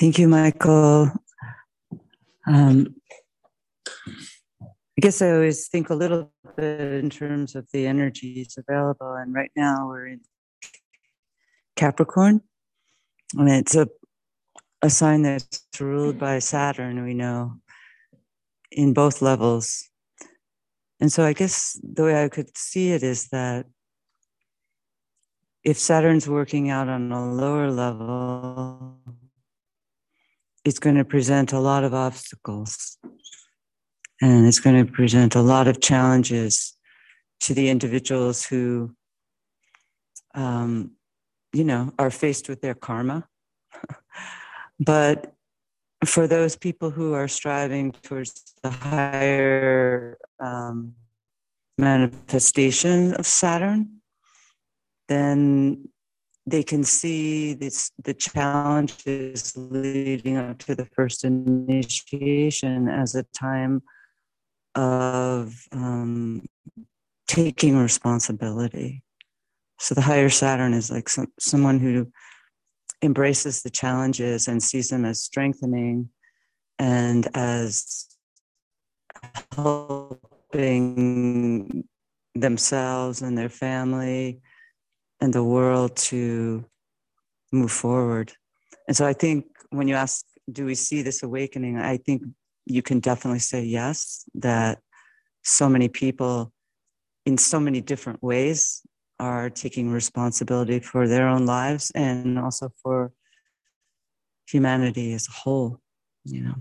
Thank 0.00 0.18
you, 0.18 0.28
Michael. 0.28 1.12
Um, 2.46 2.94
I 3.86 4.98
guess 4.98 5.20
I 5.20 5.32
always 5.32 5.68
think 5.68 5.90
a 5.90 5.94
little 5.94 6.32
bit 6.56 7.04
in 7.04 7.10
terms 7.10 7.54
of 7.54 7.68
the 7.70 7.86
energies 7.86 8.56
available. 8.56 9.12
And 9.12 9.34
right 9.34 9.50
now 9.54 9.88
we're 9.88 10.06
in 10.06 10.22
Capricorn, 11.76 12.40
and 13.36 13.50
it's 13.50 13.74
a, 13.74 13.88
a 14.80 14.88
sign 14.88 15.20
that's 15.20 15.66
ruled 15.78 16.18
by 16.18 16.38
Saturn, 16.38 17.04
we 17.04 17.12
know, 17.12 17.56
in 18.72 18.94
both 18.94 19.20
levels. 19.20 19.86
And 20.98 21.12
so 21.12 21.26
I 21.26 21.34
guess 21.34 21.78
the 21.82 22.04
way 22.04 22.24
I 22.24 22.30
could 22.30 22.56
see 22.56 22.92
it 22.92 23.02
is 23.02 23.28
that 23.32 23.66
if 25.62 25.78
Saturn's 25.78 26.26
working 26.26 26.70
out 26.70 26.88
on 26.88 27.12
a 27.12 27.30
lower 27.30 27.70
level, 27.70 28.96
it's 30.64 30.78
going 30.78 30.96
to 30.96 31.04
present 31.04 31.52
a 31.52 31.58
lot 31.58 31.84
of 31.84 31.94
obstacles. 31.94 32.98
And 34.20 34.46
it's 34.46 34.58
going 34.58 34.84
to 34.84 34.92
present 34.92 35.34
a 35.34 35.40
lot 35.40 35.66
of 35.66 35.80
challenges 35.80 36.76
to 37.40 37.54
the 37.54 37.70
individuals 37.70 38.44
who 38.44 38.94
um, 40.34 40.92
you 41.52 41.64
know 41.64 41.92
are 41.98 42.10
faced 42.10 42.48
with 42.48 42.60
their 42.60 42.74
karma. 42.74 43.26
But 44.82 45.34
for 46.06 46.26
those 46.26 46.56
people 46.56 46.88
who 46.88 47.12
are 47.12 47.28
striving 47.28 47.92
towards 47.92 48.54
the 48.62 48.70
higher 48.70 50.16
um, 50.38 50.94
manifestation 51.76 53.12
of 53.12 53.26
saturn 53.26 54.00
then 55.10 55.88
they 56.50 56.62
can 56.62 56.84
see 56.84 57.54
this, 57.54 57.90
the 58.02 58.14
challenges 58.14 59.52
leading 59.56 60.36
up 60.36 60.58
to 60.58 60.74
the 60.74 60.86
first 60.86 61.24
initiation 61.24 62.88
as 62.88 63.14
a 63.14 63.24
time 63.34 63.82
of 64.74 65.54
um, 65.72 66.46
taking 67.28 67.76
responsibility. 67.76 69.02
So 69.78 69.94
the 69.94 70.02
higher 70.02 70.28
Saturn 70.28 70.74
is 70.74 70.90
like 70.90 71.08
some, 71.08 71.32
someone 71.38 71.78
who 71.78 72.10
embraces 73.02 73.62
the 73.62 73.70
challenges 73.70 74.46
and 74.46 74.62
sees 74.62 74.88
them 74.88 75.04
as 75.04 75.22
strengthening 75.22 76.10
and 76.78 77.28
as 77.34 78.06
helping 79.54 81.84
themselves 82.34 83.22
and 83.22 83.36
their 83.36 83.48
family 83.48 84.40
and 85.20 85.32
the 85.32 85.44
world 85.44 85.96
to 85.96 86.64
move 87.52 87.72
forward. 87.72 88.32
And 88.88 88.96
so 88.96 89.06
I 89.06 89.12
think 89.12 89.46
when 89.70 89.88
you 89.88 89.94
ask, 89.94 90.24
do 90.50 90.64
we 90.64 90.74
see 90.74 91.02
this 91.02 91.22
awakening? 91.22 91.78
I 91.78 91.96
think 91.96 92.22
you 92.66 92.82
can 92.82 93.00
definitely 93.00 93.40
say 93.40 93.62
yes, 93.62 94.24
that 94.34 94.78
so 95.42 95.68
many 95.68 95.88
people 95.88 96.52
in 97.26 97.38
so 97.38 97.60
many 97.60 97.80
different 97.80 98.22
ways 98.22 98.82
are 99.18 99.50
taking 99.50 99.90
responsibility 99.90 100.80
for 100.80 101.06
their 101.06 101.28
own 101.28 101.44
lives 101.46 101.92
and 101.94 102.38
also 102.38 102.72
for 102.82 103.12
humanity 104.48 105.12
as 105.12 105.28
a 105.28 105.32
whole, 105.32 105.80
you 106.24 106.42
know. 106.42 106.54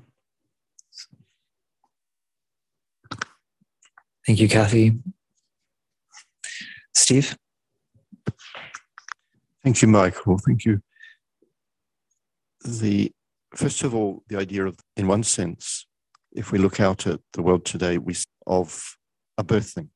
Thank 4.28 4.40
you, 4.42 4.50
Kathy. 4.50 5.00
Steve? 6.94 7.36
Thank 9.70 9.84
you, 9.84 9.88
Michael. 9.88 10.40
Thank 10.40 10.66
you. 10.66 10.82
The 12.66 13.12
first 13.56 13.84
of 13.84 13.94
all, 13.94 14.24
the 14.28 14.40
idea 14.40 14.66
of, 14.66 14.80
in 14.98 15.06
one 15.06 15.22
sense, 15.22 15.86
if 16.32 16.52
we 16.52 16.58
look 16.58 16.80
out 16.80 17.06
at 17.06 17.20
the 17.34 17.44
world 17.44 17.66
today, 17.66 18.00
we 18.00 18.16
of 18.48 18.98
a 19.38 19.44
birthing. 19.44 19.90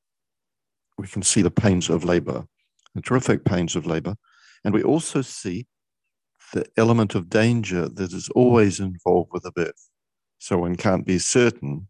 We 1.00 1.08
can 1.08 1.24
see 1.24 1.42
the 1.42 1.50
pains 1.50 1.90
of 1.90 2.04
labor, 2.04 2.46
the 2.94 3.02
terrific 3.02 3.46
pains 3.46 3.76
of 3.76 3.88
labor, 3.88 4.16
and 4.64 4.76
we 4.76 4.84
also 4.84 5.24
see 5.24 5.66
the 6.54 6.68
element 6.78 7.16
of 7.16 7.32
danger 7.32 7.90
that 7.90 8.14
is 8.14 8.30
always 8.36 8.80
involved 8.80 9.32
with 9.34 9.44
a 9.44 9.52
birth. 9.52 9.90
So 10.38 10.60
one 10.60 10.76
can't 10.76 11.04
be 11.04 11.18
certain 11.18 11.88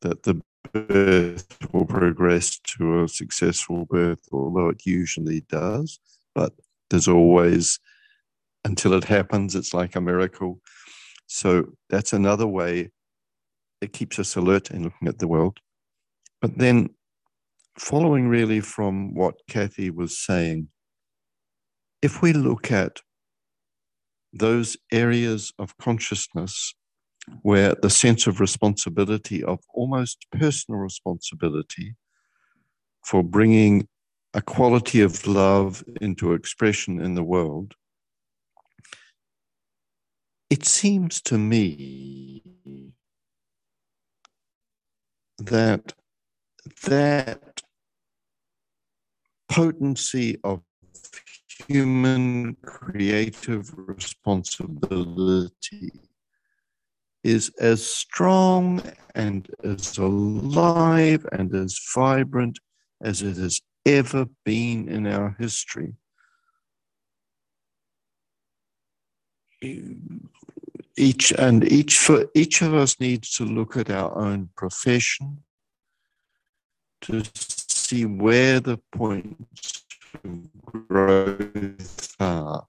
that 0.00 0.22
the 0.22 0.40
birth 0.72 1.46
will 1.74 1.84
progress 1.84 2.58
to 2.78 3.02
a 3.02 3.08
successful 3.08 3.84
birth, 3.84 4.26
although 4.32 4.70
it 4.70 4.86
usually 4.86 5.42
does. 5.42 6.00
But 6.34 6.54
there's 6.90 7.08
always, 7.08 7.78
until 8.64 8.92
it 8.94 9.04
happens, 9.04 9.54
it's 9.54 9.74
like 9.74 9.96
a 9.96 10.00
miracle. 10.00 10.60
So 11.26 11.66
that's 11.90 12.12
another 12.12 12.46
way 12.46 12.90
it 13.80 13.92
keeps 13.92 14.18
us 14.18 14.36
alert 14.36 14.70
in 14.70 14.82
looking 14.84 15.08
at 15.08 15.18
the 15.18 15.28
world. 15.28 15.58
But 16.40 16.58
then, 16.58 16.90
following 17.78 18.28
really 18.28 18.60
from 18.60 19.14
what 19.14 19.36
Kathy 19.48 19.90
was 19.90 20.18
saying, 20.18 20.68
if 22.02 22.22
we 22.22 22.32
look 22.32 22.72
at 22.72 23.00
those 24.32 24.76
areas 24.92 25.52
of 25.58 25.76
consciousness 25.78 26.74
where 27.42 27.74
the 27.82 27.90
sense 27.90 28.26
of 28.26 28.40
responsibility, 28.40 29.44
of 29.44 29.60
almost 29.74 30.26
personal 30.32 30.80
responsibility 30.80 31.94
for 33.04 33.22
bringing 33.22 33.86
a 34.38 34.42
quality 34.42 35.00
of 35.00 35.26
love 35.26 35.82
into 36.00 36.32
expression 36.32 37.00
in 37.00 37.16
the 37.16 37.24
world, 37.24 37.74
it 40.48 40.64
seems 40.64 41.20
to 41.20 41.36
me 41.36 42.40
that 45.38 45.92
that 46.84 47.62
potency 49.48 50.38
of 50.44 50.62
human 51.66 52.56
creative 52.64 53.76
responsibility 53.76 55.90
is 57.24 57.50
as 57.58 57.84
strong 57.84 58.80
and 59.16 59.50
as 59.64 59.98
alive 59.98 61.26
and 61.32 61.52
as 61.56 61.76
vibrant 61.92 62.60
as 63.00 63.22
it 63.22 63.36
has 63.36 63.60
ever 63.94 64.26
been 64.44 64.88
in 64.88 65.06
our 65.06 65.36
history. 65.38 65.94
Each 70.96 71.32
and 71.32 71.64
each 71.70 71.98
for 71.98 72.26
each 72.34 72.62
of 72.62 72.74
us 72.74 73.00
needs 73.00 73.34
to 73.34 73.44
look 73.44 73.76
at 73.76 73.90
our 73.90 74.16
own 74.16 74.50
profession 74.56 75.42
to 77.02 77.22
see 77.34 78.04
where 78.04 78.60
the 78.60 78.78
points 78.92 79.84
of 80.24 80.48
growth 80.64 82.14
are. 82.20 82.66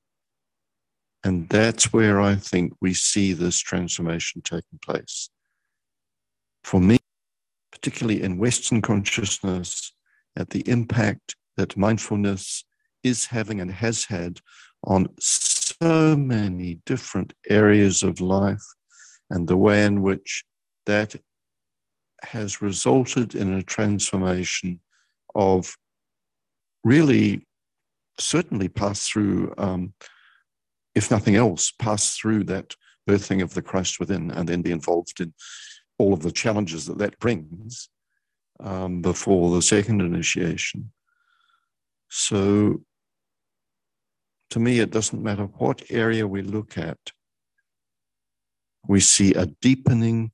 And 1.24 1.50
that's 1.50 1.92
where 1.92 2.22
I 2.22 2.36
think 2.36 2.74
we 2.80 2.94
see 2.94 3.34
this 3.34 3.60
transformation 3.60 4.42
taking 4.42 4.80
place. 4.84 5.30
For 6.64 6.80
me, 6.80 6.98
particularly 7.72 8.22
in 8.22 8.38
Western 8.38 8.82
consciousness, 8.82 9.94
at 10.36 10.50
the 10.50 10.68
impact 10.70 11.36
that 11.58 11.78
mindfulness 11.78 12.64
is 13.04 13.26
having 13.26 13.60
and 13.62 13.72
has 13.72 14.06
had 14.06 14.40
on 14.84 15.08
so 15.20 16.16
many 16.16 16.80
different 16.86 17.34
areas 17.50 18.04
of 18.04 18.22
life 18.22 18.64
and 19.30 19.48
the 19.48 19.58
way 19.58 19.86
in 19.86 20.02
which 20.02 20.44
that 20.86 21.16
has 22.24 22.62
resulted 22.62 23.36
in 23.36 23.54
a 23.54 23.64
transformation 23.64 24.80
of 25.36 25.76
really 26.84 27.46
certainly 28.18 28.68
pass 28.68 29.08
through 29.08 29.54
um, 29.58 29.94
if 30.96 31.12
nothing 31.12 31.36
else, 31.36 31.72
pass 31.72 32.18
through 32.18 32.44
that 32.46 32.76
birthing 33.08 33.42
of 33.42 33.54
the 33.54 33.62
Christ 33.62 34.00
within 34.00 34.32
and 34.32 34.48
then 34.48 34.62
be 34.62 34.72
involved 34.72 35.22
in 35.22 35.34
all 35.98 36.14
of 36.14 36.22
the 36.22 36.32
challenges 36.32 36.86
that 36.86 36.98
that 36.98 37.20
brings 37.20 37.90
um, 38.60 39.02
before 39.02 39.56
the 39.56 39.62
second 39.62 40.02
initiation. 40.02 40.92
So, 42.10 42.84
to 44.52 44.60
me, 44.60 44.80
it 44.80 44.92
doesn't 44.92 45.22
matter 45.22 45.46
what 45.46 45.84
area 45.90 46.28
we 46.28 46.42
look 46.42 46.78
at, 46.78 46.98
we 48.88 49.00
see 49.00 49.34
a 49.34 49.46
deepening 49.46 50.32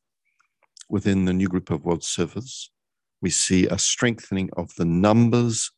within 0.90 1.26
the 1.26 1.34
new 1.34 1.48
group 1.48 1.70
of 1.72 1.84
world 1.84 2.04
servers. 2.04 2.72
We 3.22 3.30
see 3.30 3.68
a 3.68 3.78
strengthening 3.78 4.50
of 4.56 4.74
the 4.76 4.86
numbers, 4.86 5.72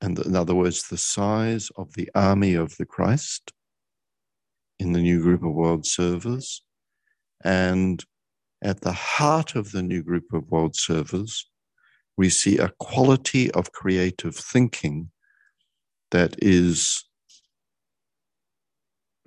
and 0.00 0.18
in 0.18 0.36
other 0.36 0.54
words, 0.54 0.88
the 0.88 0.98
size 0.98 1.70
of 1.76 1.92
the 1.94 2.10
army 2.14 2.54
of 2.54 2.76
the 2.76 2.86
Christ 2.86 3.52
in 4.78 4.92
the 4.92 5.00
new 5.00 5.20
group 5.20 5.42
of 5.42 5.52
world 5.52 5.86
servers. 5.86 6.62
And 7.44 8.04
at 8.62 8.80
the 8.82 8.92
heart 8.92 9.54
of 9.56 9.72
the 9.72 9.82
new 9.82 10.02
group 10.02 10.32
of 10.32 10.48
world 10.50 10.76
servers, 10.76 11.49
we 12.20 12.28
see 12.28 12.58
a 12.58 12.68
quality 12.78 13.50
of 13.52 13.72
creative 13.72 14.36
thinking 14.36 15.10
that 16.10 16.36
is, 16.42 17.02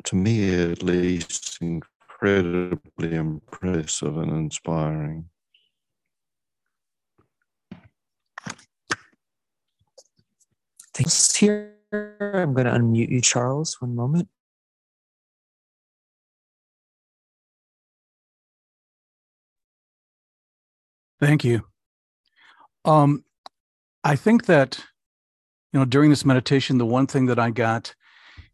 to 0.03 0.15
me 0.15 0.53
at 0.71 0.83
least, 0.83 1.57
incredibly 1.59 3.15
impressive 3.15 4.15
and 4.15 4.31
inspiring. 4.31 5.27
Thanks 10.93 11.35
here. 11.35 11.73
I'm 11.91 12.53
going 12.53 12.67
to 12.67 12.73
unmute 12.73 13.09
you, 13.09 13.21
Charles, 13.21 13.81
one 13.81 13.95
moment. 13.95 14.27
Thank 21.19 21.43
you. 21.43 21.72
Um, 22.86 23.23
I 24.03 24.15
think 24.15 24.45
that, 24.45 24.84
you 25.71 25.79
know, 25.79 25.86
during 25.86 26.09
this 26.09 26.25
meditation, 26.25 26.77
the 26.77 26.86
one 26.86 27.07
thing 27.07 27.27
that 27.27 27.39
I 27.39 27.49
got 27.49 27.95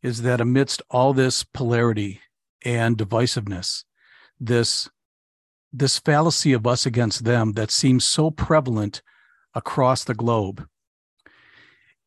is 0.02 0.22
that 0.22 0.42
amidst 0.42 0.82
all 0.90 1.14
this 1.14 1.44
polarity 1.44 2.22
and 2.64 2.98
divisiveness, 2.98 3.84
this 4.40 4.90
this 5.72 6.00
fallacy 6.00 6.52
of 6.54 6.66
us 6.66 6.88
against 6.88 7.26
them 7.26 7.54
that 7.54 7.70
seems 7.70 8.04
so 8.04 8.32
prevalent 8.32 9.04
across 9.54 10.04
the 10.04 10.16
globe 10.16 10.68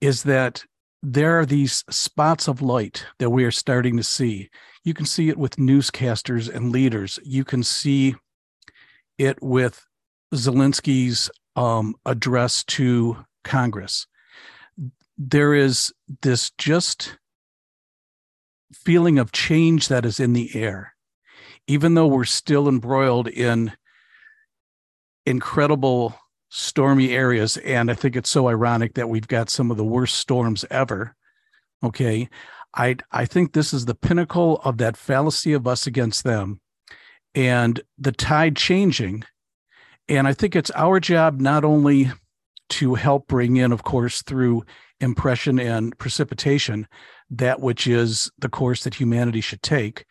is 0.00 0.24
that 0.24 0.64
there 1.00 1.38
are 1.38 1.46
these 1.46 1.84
spots 1.88 2.48
of 2.48 2.60
light 2.60 3.06
that 3.18 3.30
we 3.30 3.44
are 3.44 3.52
starting 3.52 3.96
to 3.96 4.02
see. 4.02 4.50
You 4.84 4.94
can 4.94 5.06
see 5.06 5.28
it 5.28 5.38
with 5.38 5.56
newscasters 5.56 6.52
and 6.52 6.72
leaders. 6.72 7.20
You 7.24 7.44
can 7.44 7.62
see 7.62 8.16
it 9.16 9.40
with 9.40 9.84
Zelensky's 10.34 11.30
um, 11.56 11.94
address 12.06 12.64
to 12.64 13.24
Congress. 13.44 14.06
There 15.18 15.54
is 15.54 15.92
this 16.22 16.50
just 16.58 17.18
feeling 18.72 19.18
of 19.18 19.32
change 19.32 19.88
that 19.88 20.04
is 20.04 20.18
in 20.18 20.32
the 20.32 20.54
air, 20.54 20.94
even 21.66 21.94
though 21.94 22.06
we're 22.06 22.24
still 22.24 22.68
embroiled 22.68 23.28
in 23.28 23.72
incredible 25.26 26.18
stormy 26.48 27.10
areas. 27.10 27.56
And 27.58 27.90
I 27.90 27.94
think 27.94 28.16
it's 28.16 28.30
so 28.30 28.48
ironic 28.48 28.94
that 28.94 29.08
we've 29.08 29.28
got 29.28 29.50
some 29.50 29.70
of 29.70 29.76
the 29.76 29.84
worst 29.84 30.16
storms 30.16 30.64
ever. 30.70 31.14
Okay. 31.82 32.28
I, 32.74 32.96
I 33.10 33.26
think 33.26 33.52
this 33.52 33.72
is 33.74 33.84
the 33.84 33.94
pinnacle 33.94 34.60
of 34.64 34.78
that 34.78 34.96
fallacy 34.96 35.52
of 35.52 35.66
us 35.66 35.86
against 35.86 36.24
them 36.24 36.60
and 37.34 37.80
the 37.98 38.12
tide 38.12 38.56
changing 38.56 39.24
and 40.08 40.26
I 40.26 40.32
think 40.32 40.56
it's 40.56 40.70
our 40.72 41.00
job 41.00 41.40
not 41.40 41.64
only 41.64 42.10
to 42.70 42.94
help 42.94 43.26
bring 43.28 43.56
in, 43.56 43.72
of 43.72 43.82
course, 43.82 44.22
through 44.22 44.64
impression 45.00 45.58
and 45.58 45.96
precipitation, 45.98 46.86
that 47.30 47.60
which 47.60 47.86
is 47.86 48.30
the 48.38 48.48
course 48.48 48.84
that 48.84 48.94
humanity 48.94 49.40
should 49.40 49.62
take, 49.62 50.04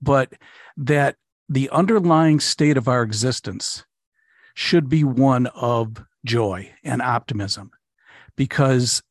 but 0.00 0.32
that 0.76 1.16
the 1.48 1.68
underlying 1.70 2.40
state 2.40 2.76
of 2.76 2.88
our 2.88 3.02
existence 3.02 3.84
should 4.54 4.88
be 4.88 5.04
one 5.04 5.46
of 5.48 6.04
joy 6.24 6.72
and 6.84 7.00
optimism 7.00 7.70
because 8.36 9.02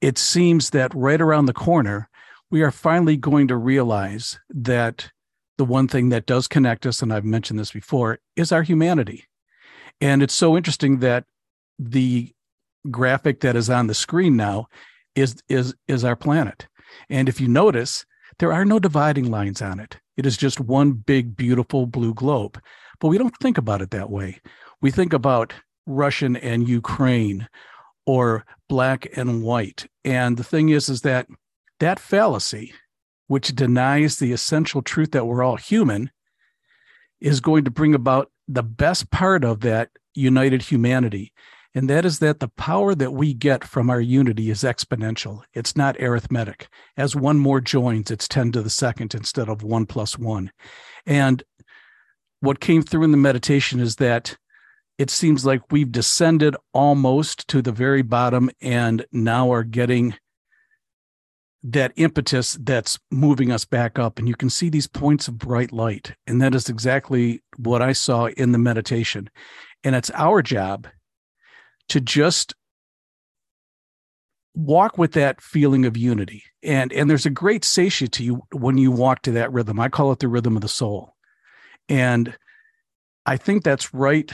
it 0.00 0.16
seems 0.16 0.70
that 0.70 0.94
right 0.94 1.20
around 1.20 1.46
the 1.46 1.52
corner, 1.52 2.08
we 2.50 2.62
are 2.62 2.70
finally 2.70 3.16
going 3.16 3.48
to 3.48 3.56
realize 3.56 4.38
that 4.48 5.10
the 5.58 5.64
one 5.64 5.88
thing 5.88 6.08
that 6.08 6.26
does 6.26 6.48
connect 6.48 6.86
us, 6.86 7.02
and 7.02 7.12
I've 7.12 7.24
mentioned 7.24 7.58
this 7.58 7.72
before, 7.72 8.18
is 8.34 8.50
our 8.50 8.62
humanity. 8.62 9.26
And 10.00 10.22
it's 10.22 10.34
so 10.34 10.56
interesting 10.56 11.00
that 11.00 11.24
the 11.78 12.32
graphic 12.90 13.40
that 13.40 13.56
is 13.56 13.68
on 13.68 13.86
the 13.86 13.94
screen 13.94 14.36
now 14.36 14.66
is 15.14 15.36
is 15.48 15.74
is 15.88 16.04
our 16.04 16.16
planet. 16.16 16.66
And 17.08 17.28
if 17.28 17.40
you 17.40 17.48
notice, 17.48 18.06
there 18.38 18.52
are 18.52 18.64
no 18.64 18.78
dividing 18.78 19.30
lines 19.30 19.60
on 19.60 19.80
it. 19.80 19.98
It 20.16 20.26
is 20.26 20.36
just 20.36 20.60
one 20.60 20.92
big 20.92 21.36
beautiful 21.36 21.86
blue 21.86 22.14
globe. 22.14 22.60
But 23.00 23.08
we 23.08 23.18
don't 23.18 23.36
think 23.38 23.58
about 23.58 23.82
it 23.82 23.90
that 23.90 24.10
way. 24.10 24.40
We 24.80 24.90
think 24.90 25.12
about 25.12 25.54
Russian 25.86 26.36
and 26.36 26.68
Ukraine 26.68 27.48
or 28.06 28.44
black 28.68 29.06
and 29.16 29.42
white. 29.42 29.86
And 30.04 30.36
the 30.36 30.44
thing 30.44 30.70
is 30.70 30.88
is 30.88 31.02
that 31.02 31.26
that 31.78 32.00
fallacy 32.00 32.72
which 33.26 33.54
denies 33.54 34.18
the 34.18 34.32
essential 34.32 34.82
truth 34.82 35.12
that 35.12 35.24
we're 35.24 35.42
all 35.42 35.56
human 35.56 36.10
is 37.20 37.40
going 37.40 37.64
to 37.64 37.70
bring 37.70 37.94
about 37.94 38.30
the 38.50 38.62
best 38.62 39.10
part 39.10 39.44
of 39.44 39.60
that 39.60 39.90
united 40.14 40.62
humanity. 40.62 41.32
And 41.72 41.88
that 41.88 42.04
is 42.04 42.18
that 42.18 42.40
the 42.40 42.48
power 42.48 42.96
that 42.96 43.12
we 43.12 43.32
get 43.32 43.62
from 43.62 43.90
our 43.90 44.00
unity 44.00 44.50
is 44.50 44.64
exponential. 44.64 45.42
It's 45.54 45.76
not 45.76 46.00
arithmetic. 46.00 46.68
As 46.96 47.14
one 47.14 47.38
more 47.38 47.60
joins, 47.60 48.10
it's 48.10 48.26
10 48.26 48.52
to 48.52 48.62
the 48.62 48.70
second 48.70 49.14
instead 49.14 49.48
of 49.48 49.62
one 49.62 49.86
plus 49.86 50.18
one. 50.18 50.50
And 51.06 51.44
what 52.40 52.58
came 52.58 52.82
through 52.82 53.04
in 53.04 53.12
the 53.12 53.16
meditation 53.16 53.78
is 53.78 53.96
that 53.96 54.36
it 54.98 55.10
seems 55.10 55.46
like 55.46 55.70
we've 55.70 55.92
descended 55.92 56.56
almost 56.74 57.46
to 57.48 57.62
the 57.62 57.72
very 57.72 58.02
bottom 58.02 58.50
and 58.60 59.06
now 59.12 59.52
are 59.52 59.64
getting 59.64 60.14
that 61.62 61.92
impetus 61.96 62.56
that's 62.60 62.98
moving 63.10 63.52
us 63.52 63.64
back 63.64 63.98
up. 63.98 64.18
And 64.18 64.28
you 64.28 64.34
can 64.34 64.50
see 64.50 64.70
these 64.70 64.86
points 64.86 65.28
of 65.28 65.38
bright 65.38 65.72
light. 65.72 66.14
And 66.26 66.40
that 66.40 66.54
is 66.54 66.68
exactly 66.68 67.42
what 67.58 67.82
I 67.82 67.92
saw 67.92 68.26
in 68.26 68.52
the 68.52 68.58
meditation. 68.58 69.28
And 69.84 69.94
it's 69.94 70.10
our 70.14 70.42
job 70.42 70.88
to 71.88 72.00
just 72.00 72.54
walk 74.54 74.98
with 74.98 75.12
that 75.12 75.40
feeling 75.40 75.84
of 75.84 75.96
unity. 75.96 76.42
And, 76.62 76.92
and 76.92 77.08
there's 77.08 77.26
a 77.26 77.30
great 77.30 77.64
satiety 77.64 78.28
when 78.52 78.78
you 78.78 78.90
walk 78.90 79.22
to 79.22 79.32
that 79.32 79.52
rhythm. 79.52 79.78
I 79.78 79.88
call 79.88 80.12
it 80.12 80.18
the 80.18 80.28
rhythm 80.28 80.56
of 80.56 80.62
the 80.62 80.68
soul. 80.68 81.14
And 81.88 82.36
I 83.26 83.36
think 83.36 83.64
that's 83.64 83.92
right. 83.92 84.32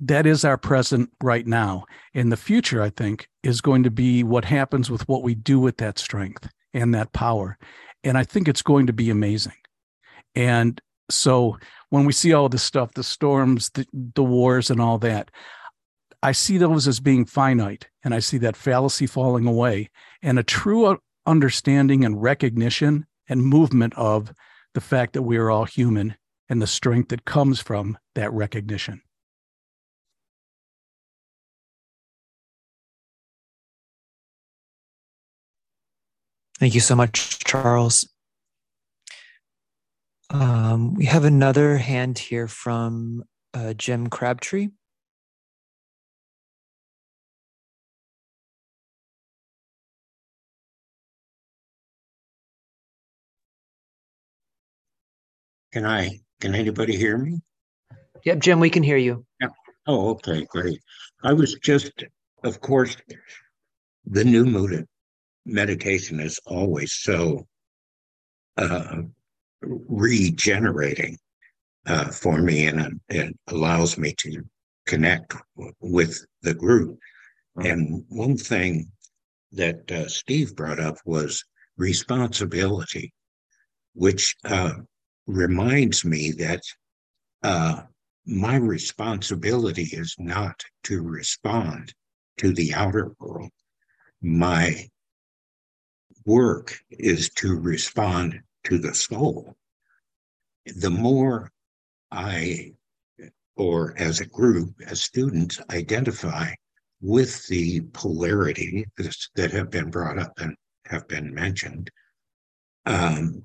That 0.00 0.26
is 0.26 0.44
our 0.44 0.56
present 0.56 1.10
right 1.22 1.46
now. 1.46 1.84
And 2.14 2.30
the 2.30 2.36
future, 2.36 2.82
I 2.82 2.90
think, 2.90 3.28
is 3.42 3.60
going 3.60 3.82
to 3.82 3.90
be 3.90 4.22
what 4.22 4.44
happens 4.44 4.90
with 4.90 5.08
what 5.08 5.22
we 5.22 5.34
do 5.34 5.58
with 5.58 5.78
that 5.78 5.98
strength 5.98 6.48
and 6.72 6.94
that 6.94 7.12
power. 7.12 7.58
And 8.04 8.16
I 8.16 8.24
think 8.24 8.46
it's 8.46 8.62
going 8.62 8.86
to 8.86 8.92
be 8.92 9.10
amazing. 9.10 9.54
And 10.34 10.80
so 11.10 11.58
when 11.90 12.04
we 12.04 12.12
see 12.12 12.32
all 12.32 12.48
this 12.48 12.62
stuff, 12.62 12.94
the 12.94 13.02
storms, 13.02 13.70
the, 13.70 13.86
the 13.92 14.22
wars, 14.22 14.70
and 14.70 14.80
all 14.80 14.98
that, 14.98 15.30
I 16.22 16.32
see 16.32 16.58
those 16.58 16.86
as 16.86 17.00
being 17.00 17.24
finite. 17.24 17.88
And 18.04 18.14
I 18.14 18.20
see 18.20 18.38
that 18.38 18.56
fallacy 18.56 19.06
falling 19.06 19.46
away 19.46 19.90
and 20.22 20.38
a 20.38 20.44
true 20.44 20.98
understanding 21.26 22.04
and 22.04 22.22
recognition 22.22 23.06
and 23.28 23.42
movement 23.42 23.94
of 23.96 24.32
the 24.74 24.80
fact 24.80 25.12
that 25.14 25.22
we 25.22 25.36
are 25.36 25.50
all 25.50 25.64
human 25.64 26.16
and 26.48 26.62
the 26.62 26.66
strength 26.66 27.08
that 27.10 27.24
comes 27.24 27.60
from 27.60 27.98
that 28.14 28.32
recognition. 28.32 29.02
Thank 36.58 36.74
you 36.74 36.80
so 36.80 36.96
much, 36.96 37.38
Charles. 37.44 38.08
Um, 40.30 40.94
we 40.94 41.04
have 41.04 41.24
another 41.24 41.78
hand 41.78 42.18
here 42.18 42.48
from 42.48 43.22
uh, 43.54 43.74
Jim 43.74 44.08
Crabtree. 44.08 44.68
Can 55.72 55.86
I, 55.86 56.18
can 56.40 56.56
anybody 56.56 56.96
hear 56.96 57.16
me? 57.16 57.40
Yep, 58.24 58.40
Jim, 58.40 58.58
we 58.58 58.68
can 58.68 58.82
hear 58.82 58.96
you. 58.96 59.24
Yeah. 59.40 59.48
Oh, 59.86 60.10
okay, 60.10 60.44
great. 60.50 60.80
I 61.22 61.32
was 61.34 61.54
just, 61.62 62.04
of 62.42 62.60
course, 62.60 62.96
the 64.06 64.24
new 64.24 64.44
moon 64.44 64.88
meditation 65.48 66.20
is 66.20 66.38
always 66.46 66.92
so 66.92 67.46
uh, 68.56 69.02
regenerating 69.62 71.16
uh, 71.86 72.08
for 72.08 72.40
me, 72.40 72.66
and 72.66 73.00
it 73.08 73.34
allows 73.48 73.98
me 73.98 74.14
to 74.18 74.42
connect 74.86 75.34
with 75.80 76.24
the 76.42 76.54
group. 76.54 76.98
And 77.56 78.04
one 78.08 78.36
thing 78.36 78.90
that 79.52 79.90
uh, 79.90 80.08
Steve 80.08 80.54
brought 80.54 80.80
up 80.80 80.98
was 81.04 81.44
responsibility, 81.76 83.12
which 83.94 84.36
uh, 84.44 84.74
reminds 85.26 86.04
me 86.04 86.32
that 86.32 86.60
uh, 87.42 87.82
my 88.26 88.56
responsibility 88.56 89.88
is 89.92 90.14
not 90.18 90.62
to 90.84 91.02
respond 91.02 91.94
to 92.36 92.52
the 92.52 92.74
outer 92.74 93.12
world. 93.18 93.50
My 94.20 94.88
work 96.28 96.78
is 96.90 97.30
to 97.30 97.58
respond 97.58 98.38
to 98.64 98.78
the 98.78 98.94
soul. 98.94 99.56
The 100.66 100.90
more 100.90 101.50
I, 102.12 102.74
or 103.56 103.94
as 103.96 104.20
a 104.20 104.26
group, 104.26 104.74
as 104.86 105.00
students, 105.00 105.58
identify 105.70 106.50
with 107.00 107.46
the 107.46 107.80
polarity 107.94 108.84
that 109.36 109.50
have 109.52 109.70
been 109.70 109.90
brought 109.90 110.18
up 110.18 110.38
and 110.38 110.54
have 110.84 111.08
been 111.08 111.32
mentioned, 111.32 111.90
um, 112.84 113.42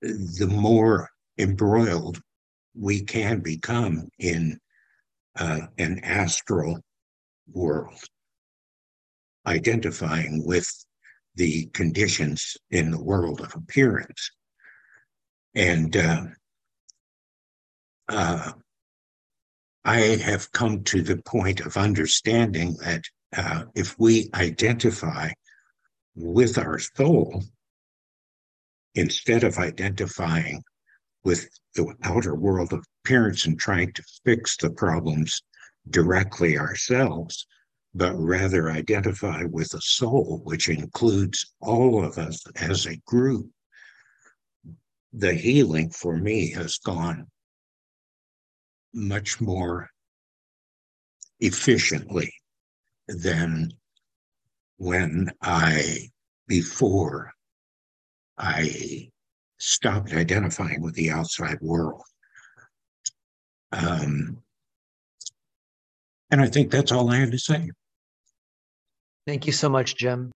the 0.00 0.48
more 0.48 1.10
embroiled 1.38 2.20
we 2.78 3.02
can 3.02 3.40
become 3.40 4.08
in 4.20 4.60
uh, 5.40 5.62
an 5.78 5.98
astral 6.04 6.78
world, 7.52 7.98
identifying 9.44 10.46
with 10.46 10.68
the 11.34 11.66
conditions 11.66 12.56
in 12.70 12.90
the 12.90 13.02
world 13.02 13.40
of 13.40 13.54
appearance. 13.54 14.30
And 15.54 15.96
uh, 15.96 16.24
uh, 18.08 18.52
I 19.84 19.98
have 19.98 20.52
come 20.52 20.84
to 20.84 21.02
the 21.02 21.16
point 21.18 21.60
of 21.60 21.76
understanding 21.76 22.76
that 22.84 23.04
uh, 23.36 23.64
if 23.74 23.98
we 23.98 24.30
identify 24.34 25.30
with 26.14 26.58
our 26.58 26.78
soul, 26.78 27.42
instead 28.94 29.42
of 29.42 29.58
identifying 29.58 30.62
with 31.24 31.48
the 31.74 31.94
outer 32.02 32.34
world 32.34 32.72
of 32.72 32.84
appearance 33.04 33.46
and 33.46 33.58
trying 33.58 33.92
to 33.94 34.04
fix 34.24 34.56
the 34.56 34.70
problems 34.70 35.42
directly 35.88 36.58
ourselves, 36.58 37.46
but 37.94 38.14
rather 38.14 38.70
identify 38.70 39.44
with 39.44 39.70
the 39.70 39.80
soul, 39.80 40.40
which 40.44 40.68
includes 40.68 41.52
all 41.60 42.04
of 42.04 42.16
us 42.18 42.42
as 42.56 42.86
a 42.86 42.96
group, 43.06 43.50
the 45.12 45.34
healing 45.34 45.90
for 45.90 46.16
me 46.16 46.50
has 46.52 46.78
gone 46.78 47.26
much 48.94 49.40
more 49.40 49.90
efficiently 51.40 52.32
than 53.08 53.70
when 54.78 55.30
I, 55.42 56.08
before 56.48 57.32
I 58.38 59.10
stopped 59.58 60.12
identifying 60.12 60.80
with 60.80 60.94
the 60.94 61.10
outside 61.10 61.58
world. 61.60 62.02
Um, 63.70 64.42
and 66.30 66.40
I 66.40 66.48
think 66.48 66.70
that's 66.70 66.90
all 66.90 67.10
I 67.10 67.16
had 67.16 67.32
to 67.32 67.38
say. 67.38 67.68
Thank 69.26 69.46
you 69.46 69.52
so 69.52 69.68
much, 69.68 69.96
Jim. 69.96 70.32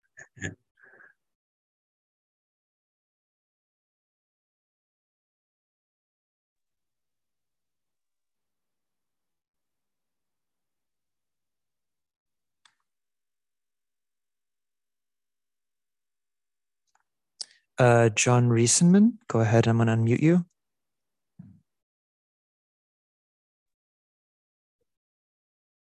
Uh, 17.77 18.09
John 18.09 18.49
Riesenman, 18.49 19.17
go 19.27 19.39
ahead. 19.41 19.67
I'm 19.67 19.77
going 19.77 19.87
to 19.87 19.93
unmute 19.95 20.21
you. 20.21 20.45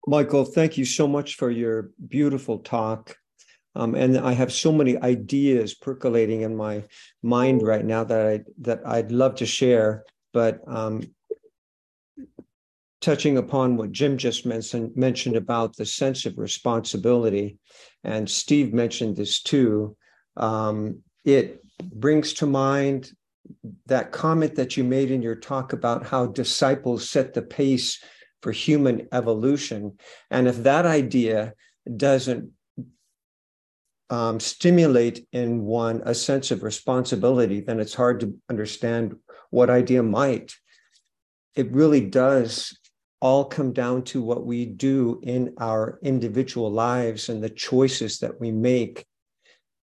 Michael, 0.09 0.43
thank 0.43 0.75
you 0.75 0.85
so 0.85 1.07
much 1.07 1.35
for 1.35 1.51
your 1.51 1.91
beautiful 2.07 2.57
talk. 2.57 3.15
Um, 3.75 3.93
and 3.93 4.17
I 4.17 4.31
have 4.31 4.51
so 4.51 4.71
many 4.71 4.97
ideas 4.97 5.75
percolating 5.75 6.41
in 6.41 6.55
my 6.55 6.85
mind 7.21 7.61
right 7.61 7.85
now 7.85 8.03
that 8.05 8.25
I 8.25 8.39
that 8.61 8.81
I'd 8.87 9.11
love 9.11 9.35
to 9.35 9.45
share. 9.45 10.03
But 10.33 10.61
um, 10.65 11.03
touching 13.01 13.37
upon 13.37 13.77
what 13.77 13.91
Jim 13.91 14.17
just 14.17 14.47
mentioned 14.47 14.95
mentioned 14.95 15.35
about 15.35 15.75
the 15.75 15.85
sense 15.85 16.25
of 16.25 16.39
responsibility, 16.39 17.59
and 18.03 18.27
Steve 18.27 18.73
mentioned 18.73 19.15
this 19.15 19.43
too. 19.43 19.95
Um, 20.37 21.03
it 21.23 21.63
brings 21.83 22.33
to 22.33 22.47
mind 22.47 23.11
that 23.85 24.11
comment 24.11 24.55
that 24.55 24.75
you 24.75 24.83
made 24.83 25.11
in 25.11 25.21
your 25.21 25.35
talk 25.35 25.71
about 25.71 26.07
how 26.07 26.25
disciples 26.25 27.07
set 27.07 27.35
the 27.35 27.43
pace 27.43 28.03
for 28.41 28.51
human 28.51 29.07
evolution. 29.11 29.97
And 30.31 30.47
if 30.47 30.63
that 30.63 30.85
idea 30.85 31.53
doesn't 31.97 32.51
um, 34.09 34.39
stimulate 34.39 35.27
in 35.31 35.63
one 35.63 36.01
a 36.05 36.15
sense 36.15 36.51
of 36.51 36.63
responsibility, 36.63 37.61
then 37.61 37.79
it's 37.79 37.93
hard 37.93 38.19
to 38.21 38.35
understand 38.49 39.15
what 39.51 39.69
idea 39.69 40.03
might. 40.03 40.55
It 41.55 41.71
really 41.71 42.01
does 42.01 42.77
all 43.21 43.45
come 43.45 43.73
down 43.73 44.03
to 44.03 44.21
what 44.21 44.45
we 44.45 44.65
do 44.65 45.19
in 45.23 45.53
our 45.57 45.99
individual 46.01 46.71
lives 46.71 47.29
and 47.29 47.43
the 47.43 47.49
choices 47.49 48.19
that 48.19 48.39
we 48.39 48.51
make. 48.51 49.05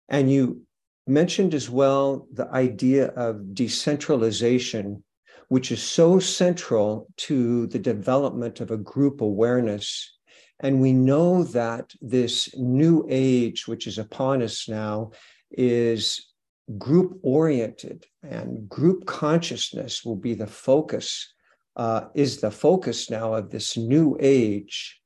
And 0.09 0.31
you 0.31 0.63
mentioned 1.07 1.55
as 1.55 1.71
well 1.71 2.27
the 2.33 2.49
idea 2.49 3.09
of 3.09 3.55
decentralization, 3.55 5.05
which 5.49 5.73
is 5.73 5.83
so 5.83 6.19
central 6.19 7.09
to 7.17 7.67
the 7.69 7.79
development 7.79 8.61
of 8.61 8.71
a 8.71 8.77
group 8.77 9.21
awareness. 9.21 10.19
And 10.61 10.81
we 10.81 10.93
know 10.93 11.45
that 11.45 11.93
this 12.01 12.49
new 12.57 13.07
age, 13.09 13.67
which 13.67 13.87
is 13.87 13.99
upon 13.99 14.43
us 14.43 14.69
now, 14.69 15.11
is 15.51 16.33
group 16.79 17.19
oriented 17.23 18.07
and 18.23 18.69
group 18.69 19.05
consciousness 19.07 20.05
will 20.05 20.17
be 20.17 20.35
the 20.35 20.47
focus, 20.47 21.33
uh, 21.77 22.03
is 22.15 22.41
the 22.41 22.51
focus 22.51 23.11
now 23.11 23.35
of 23.35 23.51
this 23.51 23.77
new 23.77 24.17
age. 24.21 25.01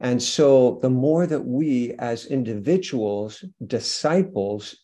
And 0.00 0.22
so 0.22 0.78
the 0.80 0.90
more 0.90 1.26
that 1.26 1.44
we 1.44 1.92
as 1.98 2.26
individuals, 2.26 3.44
disciples, 3.66 4.76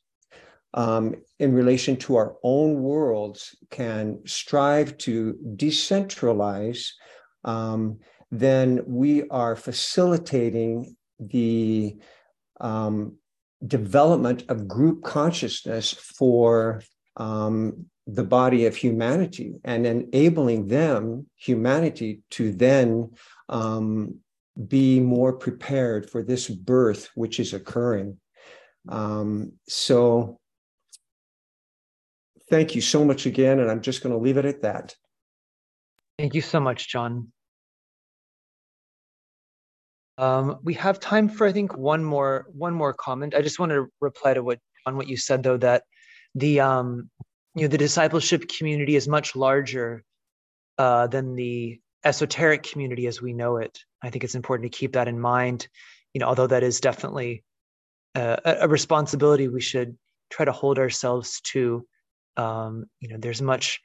um, 0.76 1.14
in 1.38 1.54
relation 1.54 1.96
to 1.96 2.16
our 2.16 2.36
own 2.42 2.82
worlds 2.82 3.56
can 3.70 4.20
strive 4.26 4.96
to 4.98 5.34
decentralize, 5.56 6.90
um, 7.44 7.98
then 8.30 8.82
we 8.86 9.26
are 9.28 9.56
facilitating 9.56 10.94
the 11.18 11.96
um, 12.60 13.16
development 13.66 14.44
of 14.50 14.68
group 14.68 15.02
consciousness 15.02 15.92
for 15.92 16.82
um, 17.16 17.86
the 18.06 18.24
body 18.24 18.66
of 18.66 18.76
humanity 18.76 19.54
and 19.64 19.86
enabling 19.86 20.68
them, 20.68 21.26
humanity, 21.36 22.20
to 22.30 22.52
then 22.52 23.10
um, 23.48 24.16
be 24.68 25.00
more 25.00 25.32
prepared 25.32 26.08
for 26.10 26.22
this 26.22 26.48
birth 26.48 27.08
which 27.14 27.40
is 27.40 27.54
occurring. 27.54 28.18
Um, 28.88 29.52
so 29.66 30.38
thank 32.48 32.74
you 32.74 32.80
so 32.80 33.04
much 33.04 33.26
again. 33.26 33.60
And 33.60 33.70
I'm 33.70 33.80
just 33.80 34.02
going 34.02 34.14
to 34.14 34.20
leave 34.20 34.36
it 34.36 34.44
at 34.44 34.62
that. 34.62 34.94
Thank 36.18 36.34
you 36.34 36.40
so 36.40 36.60
much, 36.60 36.88
John. 36.88 37.32
Um, 40.18 40.58
we 40.62 40.74
have 40.74 40.98
time 40.98 41.28
for 41.28 41.46
I 41.46 41.52
think 41.52 41.76
one 41.76 42.02
more 42.02 42.46
one 42.52 42.72
more 42.72 42.94
comment. 42.94 43.34
I 43.34 43.42
just 43.42 43.58
want 43.58 43.72
to 43.72 43.88
reply 44.00 44.32
to 44.32 44.42
what 44.42 44.58
on 44.86 44.96
what 44.96 45.08
you 45.08 45.16
said 45.16 45.42
though 45.42 45.58
that 45.58 45.82
the 46.34 46.60
um, 46.60 47.10
you 47.54 47.62
know 47.62 47.68
the 47.68 47.76
discipleship 47.76 48.48
community 48.48 48.96
is 48.96 49.06
much 49.06 49.36
larger 49.36 50.04
uh, 50.78 51.06
than 51.08 51.34
the 51.34 51.80
esoteric 52.02 52.62
community 52.62 53.06
as 53.06 53.20
we 53.20 53.34
know 53.34 53.58
it. 53.58 53.78
I 54.02 54.08
think 54.08 54.24
it's 54.24 54.34
important 54.34 54.72
to 54.72 54.78
keep 54.78 54.92
that 54.92 55.08
in 55.08 55.20
mind. 55.20 55.68
You 56.14 56.20
know, 56.20 56.28
although 56.28 56.46
that 56.46 56.62
is 56.62 56.80
definitely 56.80 57.44
uh, 58.14 58.36
a, 58.42 58.56
a 58.62 58.68
responsibility 58.68 59.48
we 59.48 59.60
should 59.60 59.98
try 60.30 60.46
to 60.46 60.52
hold 60.52 60.78
ourselves 60.78 61.42
to 61.42 61.86
um, 62.36 62.86
you 63.00 63.08
know 63.08 63.16
there's 63.18 63.42
much 63.42 63.80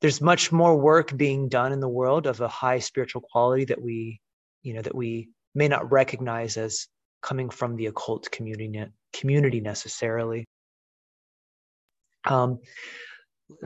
there's 0.00 0.20
much 0.20 0.52
more 0.52 0.76
work 0.76 1.16
being 1.16 1.48
done 1.48 1.72
in 1.72 1.80
the 1.80 1.88
world 1.88 2.26
of 2.26 2.40
a 2.40 2.48
high 2.48 2.78
spiritual 2.78 3.22
quality 3.22 3.64
that 3.64 3.80
we 3.80 4.20
you 4.62 4.74
know 4.74 4.82
that 4.82 4.94
we 4.94 5.28
may 5.54 5.68
not 5.68 5.90
recognize 5.90 6.56
as 6.56 6.86
coming 7.22 7.50
from 7.50 7.76
the 7.76 7.86
occult 7.86 8.30
community 8.30 8.84
community 9.12 9.60
necessarily 9.60 10.46
um, 12.26 12.58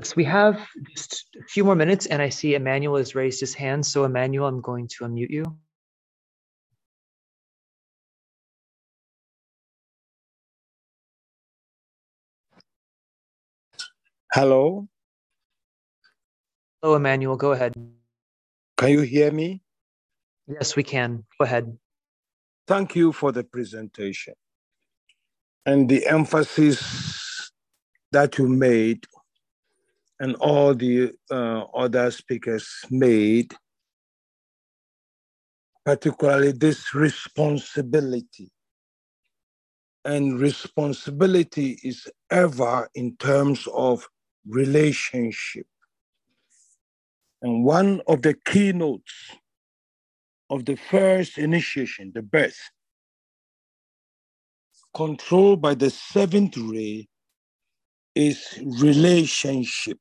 So 0.03 0.15
we 0.17 0.25
have 0.25 0.67
just 0.95 1.27
a 1.39 1.45
few 1.49 1.65
more 1.65 1.75
minutes, 1.75 2.07
and 2.07 2.21
I 2.21 2.29
see 2.29 2.55
Emmanuel 2.55 2.97
has 2.97 3.15
raised 3.15 3.41
his 3.41 3.55
hand. 3.55 3.85
So, 3.85 4.05
Emmanuel, 4.05 4.47
I'm 4.47 4.61
going 4.61 4.89
to 4.89 5.05
unmute 5.05 5.31
you. 5.31 5.45
Hello. 14.33 14.87
Hello, 16.81 16.95
Emmanuel. 16.95 17.37
Go 17.37 17.51
ahead. 17.51 17.75
Can 18.77 18.91
you 18.91 19.01
hear 19.01 19.33
me? 19.33 19.61
Yes, 20.47 20.77
we 20.77 20.85
can. 20.85 21.25
Go 21.37 21.47
ahead. 21.47 21.77
Thank 22.69 22.95
you 22.95 23.13
for 23.13 23.33
the 23.33 23.43
presentation 23.43 24.35
and 25.67 25.89
the 25.89 26.07
emphasis 26.07 27.51
that 28.13 28.39
you 28.39 28.47
made 28.47 29.05
and 30.21 30.37
all 30.37 30.75
the 30.75 31.11
uh, 31.33 31.63
other 31.75 32.13
speakers 32.13 32.69
made, 32.89 33.53
particularly 35.85 36.53
this 36.53 36.95
responsibility. 36.95 38.49
And 40.05 40.39
responsibility 40.39 41.81
is 41.83 42.07
ever 42.31 42.89
in 42.95 43.17
terms 43.17 43.67
of 43.75 44.07
relationship. 44.47 45.67
And 47.43 47.65
one 47.65 48.03
of 48.07 48.23
the 48.23 48.35
keynotes 48.35 49.13
of 50.51 50.65
the 50.65 50.77
first 50.77 51.39
initiation, 51.39 52.13
the 52.15 52.23
birth, 52.23 52.59
controlled 54.95 55.63
by 55.63 55.75
the 55.75 55.91
seventh 55.91 56.57
ray, 56.57 57.09
is 58.15 58.59
relationship. 58.81 59.99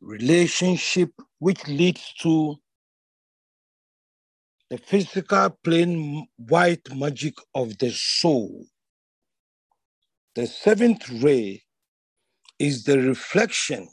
Relationship 0.00 1.10
which 1.38 1.66
leads 1.68 2.12
to 2.20 2.56
the 4.70 4.78
physical 4.78 5.50
plane 5.62 6.26
white 6.36 6.94
magic 6.94 7.34
of 7.54 7.78
the 7.78 7.90
soul. 7.90 8.66
The 10.34 10.46
seventh 10.48 11.08
ray 11.22 11.62
is 12.58 12.84
the 12.84 12.98
reflection 12.98 13.88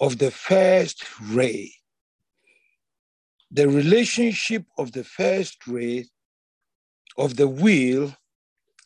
of 0.00 0.18
the 0.18 0.30
first 0.30 1.04
ray. 1.30 1.72
The 3.50 3.68
relationship 3.68 4.66
of 4.76 4.92
the 4.92 5.04
first 5.04 5.66
ray 5.66 6.06
of 7.16 7.36
the 7.36 7.48
wheel 7.48 8.14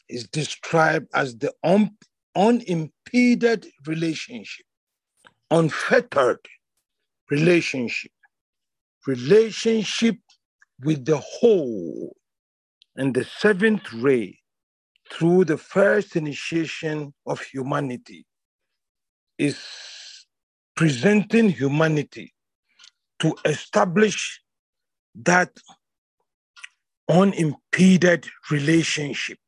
is 0.09 0.29
described 0.29 1.09
as 1.15 1.37
the 1.39 1.53
un- 1.65 1.97
unimpeded 2.37 3.67
relationship, 3.87 4.67
unfettered 5.51 6.47
relationship, 7.31 8.13
relationship 9.09 10.19
with 10.85 11.05
the 11.05 11.19
whole. 11.19 12.17
And 12.97 13.15
the 13.15 13.25
seventh 13.25 13.93
ray 13.93 14.41
through 15.13 15.45
the 15.45 15.59
first 15.59 16.17
initiation 16.17 17.15
of 17.27 17.41
humanity 17.41 18.27
is 19.39 19.59
presenting 20.77 21.51
humanity 21.51 22.35
to 23.21 23.35
establish 23.45 24.41
that 25.15 25.51
unimpeded 27.09 28.27
relationship. 28.51 29.39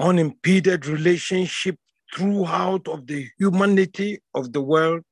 Unimpeded 0.00 0.86
relationship 0.86 1.76
throughout 2.14 2.88
of 2.88 3.06
the 3.06 3.28
humanity 3.38 4.20
of 4.34 4.52
the 4.52 4.60
world. 4.60 5.02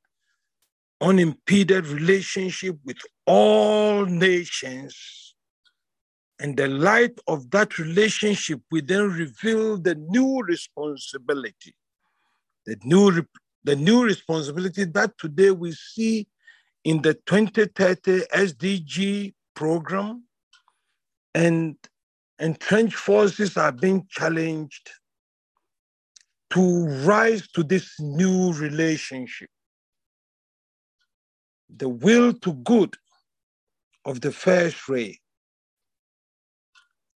Unimpeded 1.00 1.86
relationship 1.86 2.76
with 2.84 2.98
all 3.26 4.04
nations 4.06 5.29
and 6.40 6.56
the 6.56 6.68
light 6.68 7.20
of 7.28 7.50
that 7.50 7.78
relationship 7.78 8.60
will 8.70 8.82
then 8.84 9.10
reveal 9.10 9.76
the 9.76 9.94
new 9.94 10.40
responsibility, 10.42 11.74
the 12.64 12.76
new, 12.82 13.22
the 13.62 13.76
new 13.76 14.02
responsibility 14.02 14.84
that 14.84 15.18
today 15.18 15.50
we 15.50 15.72
see 15.72 16.26
in 16.82 17.02
the 17.02 17.12
2030 17.26 18.22
SDG 18.34 19.34
program. 19.54 20.24
And 21.34 21.76
entrenched 22.40 22.96
forces 22.96 23.56
are 23.58 23.70
being 23.70 24.06
challenged 24.10 24.90
to 26.54 26.86
rise 27.04 27.46
to 27.48 27.62
this 27.62 28.00
new 28.00 28.52
relationship. 28.54 29.50
The 31.76 31.88
will 31.88 32.32
to 32.32 32.54
good 32.54 32.96
of 34.04 34.22
the 34.22 34.32
first 34.32 34.88
ray 34.88 35.20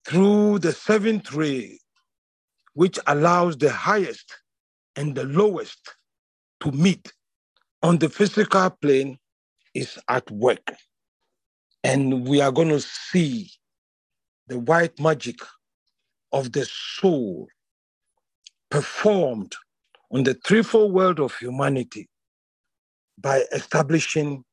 through 0.05 0.59
the 0.59 0.71
seventh 0.71 1.33
ray, 1.33 1.79
which 2.73 2.99
allows 3.07 3.57
the 3.57 3.71
highest 3.71 4.31
and 4.95 5.15
the 5.15 5.25
lowest 5.25 5.95
to 6.61 6.71
meet 6.71 7.11
on 7.81 7.97
the 7.97 8.09
physical 8.09 8.69
plane, 8.69 9.17
is 9.73 9.99
at 10.07 10.29
work. 10.31 10.73
And 11.83 12.27
we 12.27 12.41
are 12.41 12.51
going 12.51 12.69
to 12.69 12.79
see 12.79 13.51
the 14.47 14.59
white 14.59 14.99
magic 14.99 15.37
of 16.31 16.51
the 16.51 16.65
soul 16.65 17.47
performed 18.69 19.55
on 20.11 20.23
the 20.23 20.33
threefold 20.33 20.93
world 20.93 21.19
of 21.19 21.35
humanity 21.37 22.07
by 23.17 23.43
establishing 23.51 24.43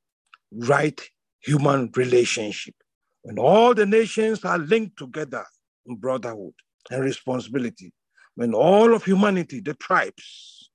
right 0.53 1.01
human 1.41 1.91
relationship 1.97 2.75
when 3.23 3.39
all 3.39 3.75
the 3.75 3.87
nations 3.87 4.45
are 4.45 4.59
linked 4.59 4.99
together 4.99 5.45
in 5.87 5.97
brotherhood 5.97 6.55
and 6.91 7.03
responsibility, 7.03 7.93
when 8.35 8.55
all 8.55 8.95
of 8.95 9.05
humanity, 9.05 9.61
the 9.61 9.75
tribes, 9.75 10.71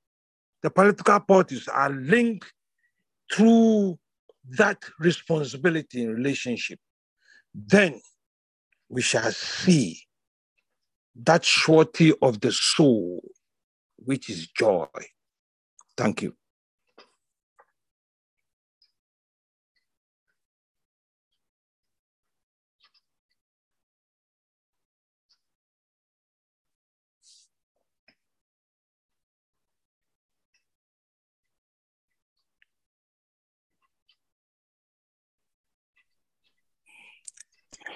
the 0.64 0.70
political 0.70 1.20
parties 1.20 1.68
are 1.68 1.90
linked 1.90 2.52
through 3.34 3.98
that 4.50 4.84
responsibility 5.00 6.04
in 6.04 6.14
relationship, 6.14 6.80
then 7.54 8.02
we 8.90 9.02
shall 9.02 9.32
see 9.32 10.00
that 11.16 11.44
surety 11.44 12.14
of 12.22 12.40
the 12.42 12.52
soul, 12.52 13.22
which 13.98 14.30
is 14.30 14.48
joy. 14.48 14.88
Thank 15.98 16.22
you. 16.22 16.36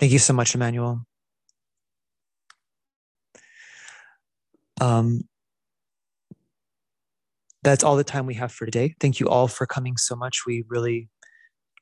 Thank 0.02 0.14
you 0.14 0.20
so 0.20 0.34
much, 0.34 0.56
Emmanuel. 0.56 1.06
Um, 4.82 5.22
that's 7.62 7.84
all 7.84 7.96
the 7.96 8.04
time 8.04 8.26
we 8.26 8.34
have 8.34 8.52
for 8.52 8.66
today. 8.66 8.96
Thank 9.00 9.20
you 9.20 9.30
all 9.30 9.48
for 9.48 9.68
coming 9.68 9.98
so 9.98 10.16
much. 10.16 10.40
We 10.48 10.64
really, 10.68 11.08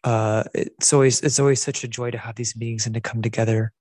uh, 0.03 0.43
it's 0.53 0.91
always 0.91 1.21
it's 1.21 1.39
always 1.39 1.61
such 1.61 1.85
a 1.85 1.87
joy 1.87 2.11
to 2.11 2.17
have 2.17 2.35
these 2.35 2.57
meetings 2.57 2.85
and 2.85 2.93
to 2.93 2.99
come 2.99 3.21
together, 3.21 3.71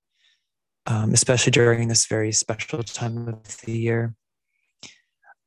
um, 0.87 1.13
especially 1.13 1.51
during 1.51 1.89
this 1.89 2.07
very 2.07 2.31
special 2.31 2.85
time 2.85 3.27
of 3.27 3.43
the 3.63 3.73
year. 3.73 4.15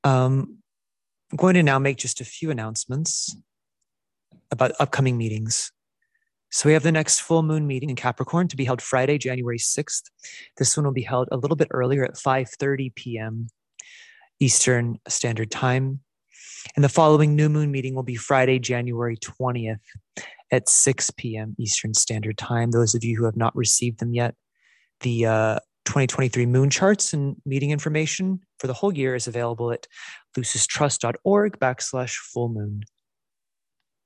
Um, 0.04 0.58
I'm 1.32 1.38
going 1.38 1.54
to 1.54 1.64
now 1.64 1.80
make 1.80 1.96
just 1.96 2.20
a 2.20 2.26
few 2.26 2.52
announcements 2.52 3.38
about 4.52 4.74
upcoming 4.82 5.18
meetings. 5.18 5.72
So 6.52 6.68
we 6.68 6.74
have 6.74 6.84
the 6.84 6.92
next 6.92 7.22
full 7.22 7.44
moon 7.44 7.66
meeting 7.66 7.90
in 7.90 7.96
Capricorn 7.96 8.50
to 8.50 8.58
be 8.58 8.66
held 8.66 8.82
Friday, 8.82 9.18
January 9.18 9.58
6th. 9.58 10.04
This 10.58 10.76
one 10.76 10.86
will 10.86 10.94
be 10.94 11.02
held 11.02 11.30
a 11.32 11.38
little 11.38 11.56
bit 11.56 11.70
earlier 11.72 12.04
at 12.04 12.16
5:30 12.16 12.94
p.m. 12.94 13.48
Eastern 14.40 15.00
Standard 15.08 15.50
Time. 15.50 16.02
And 16.76 16.84
the 16.84 16.90
following 16.90 17.36
new 17.36 17.50
moon 17.50 17.72
meeting 17.72 17.96
will 17.96 18.04
be 18.04 18.16
Friday, 18.16 18.60
January 18.60 19.18
20th 19.18 19.80
at 20.52 20.70
6 20.70 21.12
p.m. 21.12 21.56
Eastern 21.58 21.94
Standard 21.94 22.38
Time. 22.38 22.72
Those 22.72 22.94
of 22.94 23.04
you 23.04 23.18
who 23.18 23.26
have 23.26 23.38
not 23.38 23.56
received 23.56 24.00
them 24.00 24.14
yet, 24.14 24.36
the 25.00 25.26
uh, 25.26 25.60
2023 25.86 26.46
moon 26.46 26.70
charts 26.70 27.14
and 27.14 27.38
meeting 27.46 27.72
information 27.72 28.42
for 28.60 28.68
the 28.68 28.74
whole 28.74 28.94
year 28.94 29.16
is 29.16 29.28
available 29.28 29.72
at 29.72 29.88
lucistrust.org 30.38 31.60
backslash 31.60 32.16
full 32.16 32.50
moon. 32.50 32.84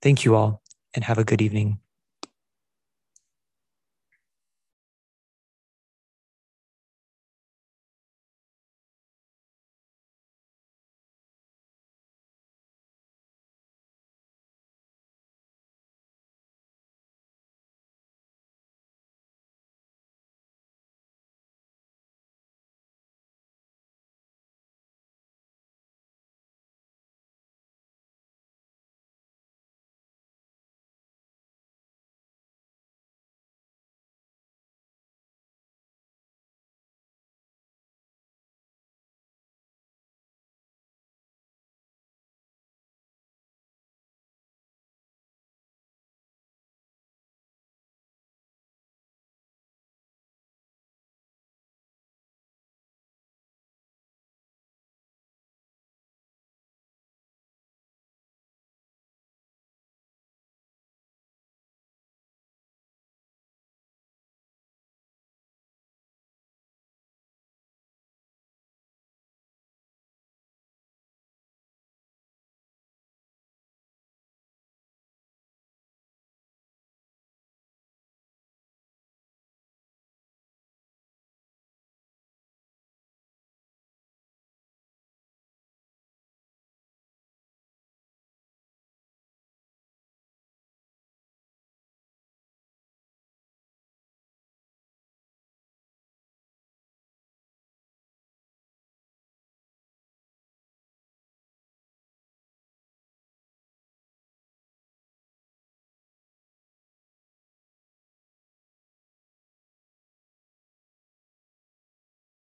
Thank 0.01 0.23
you 0.23 0.35
all 0.35 0.61
and 0.93 1.03
have 1.03 1.17
a 1.17 1.23
good 1.23 1.41
evening. 1.41 1.79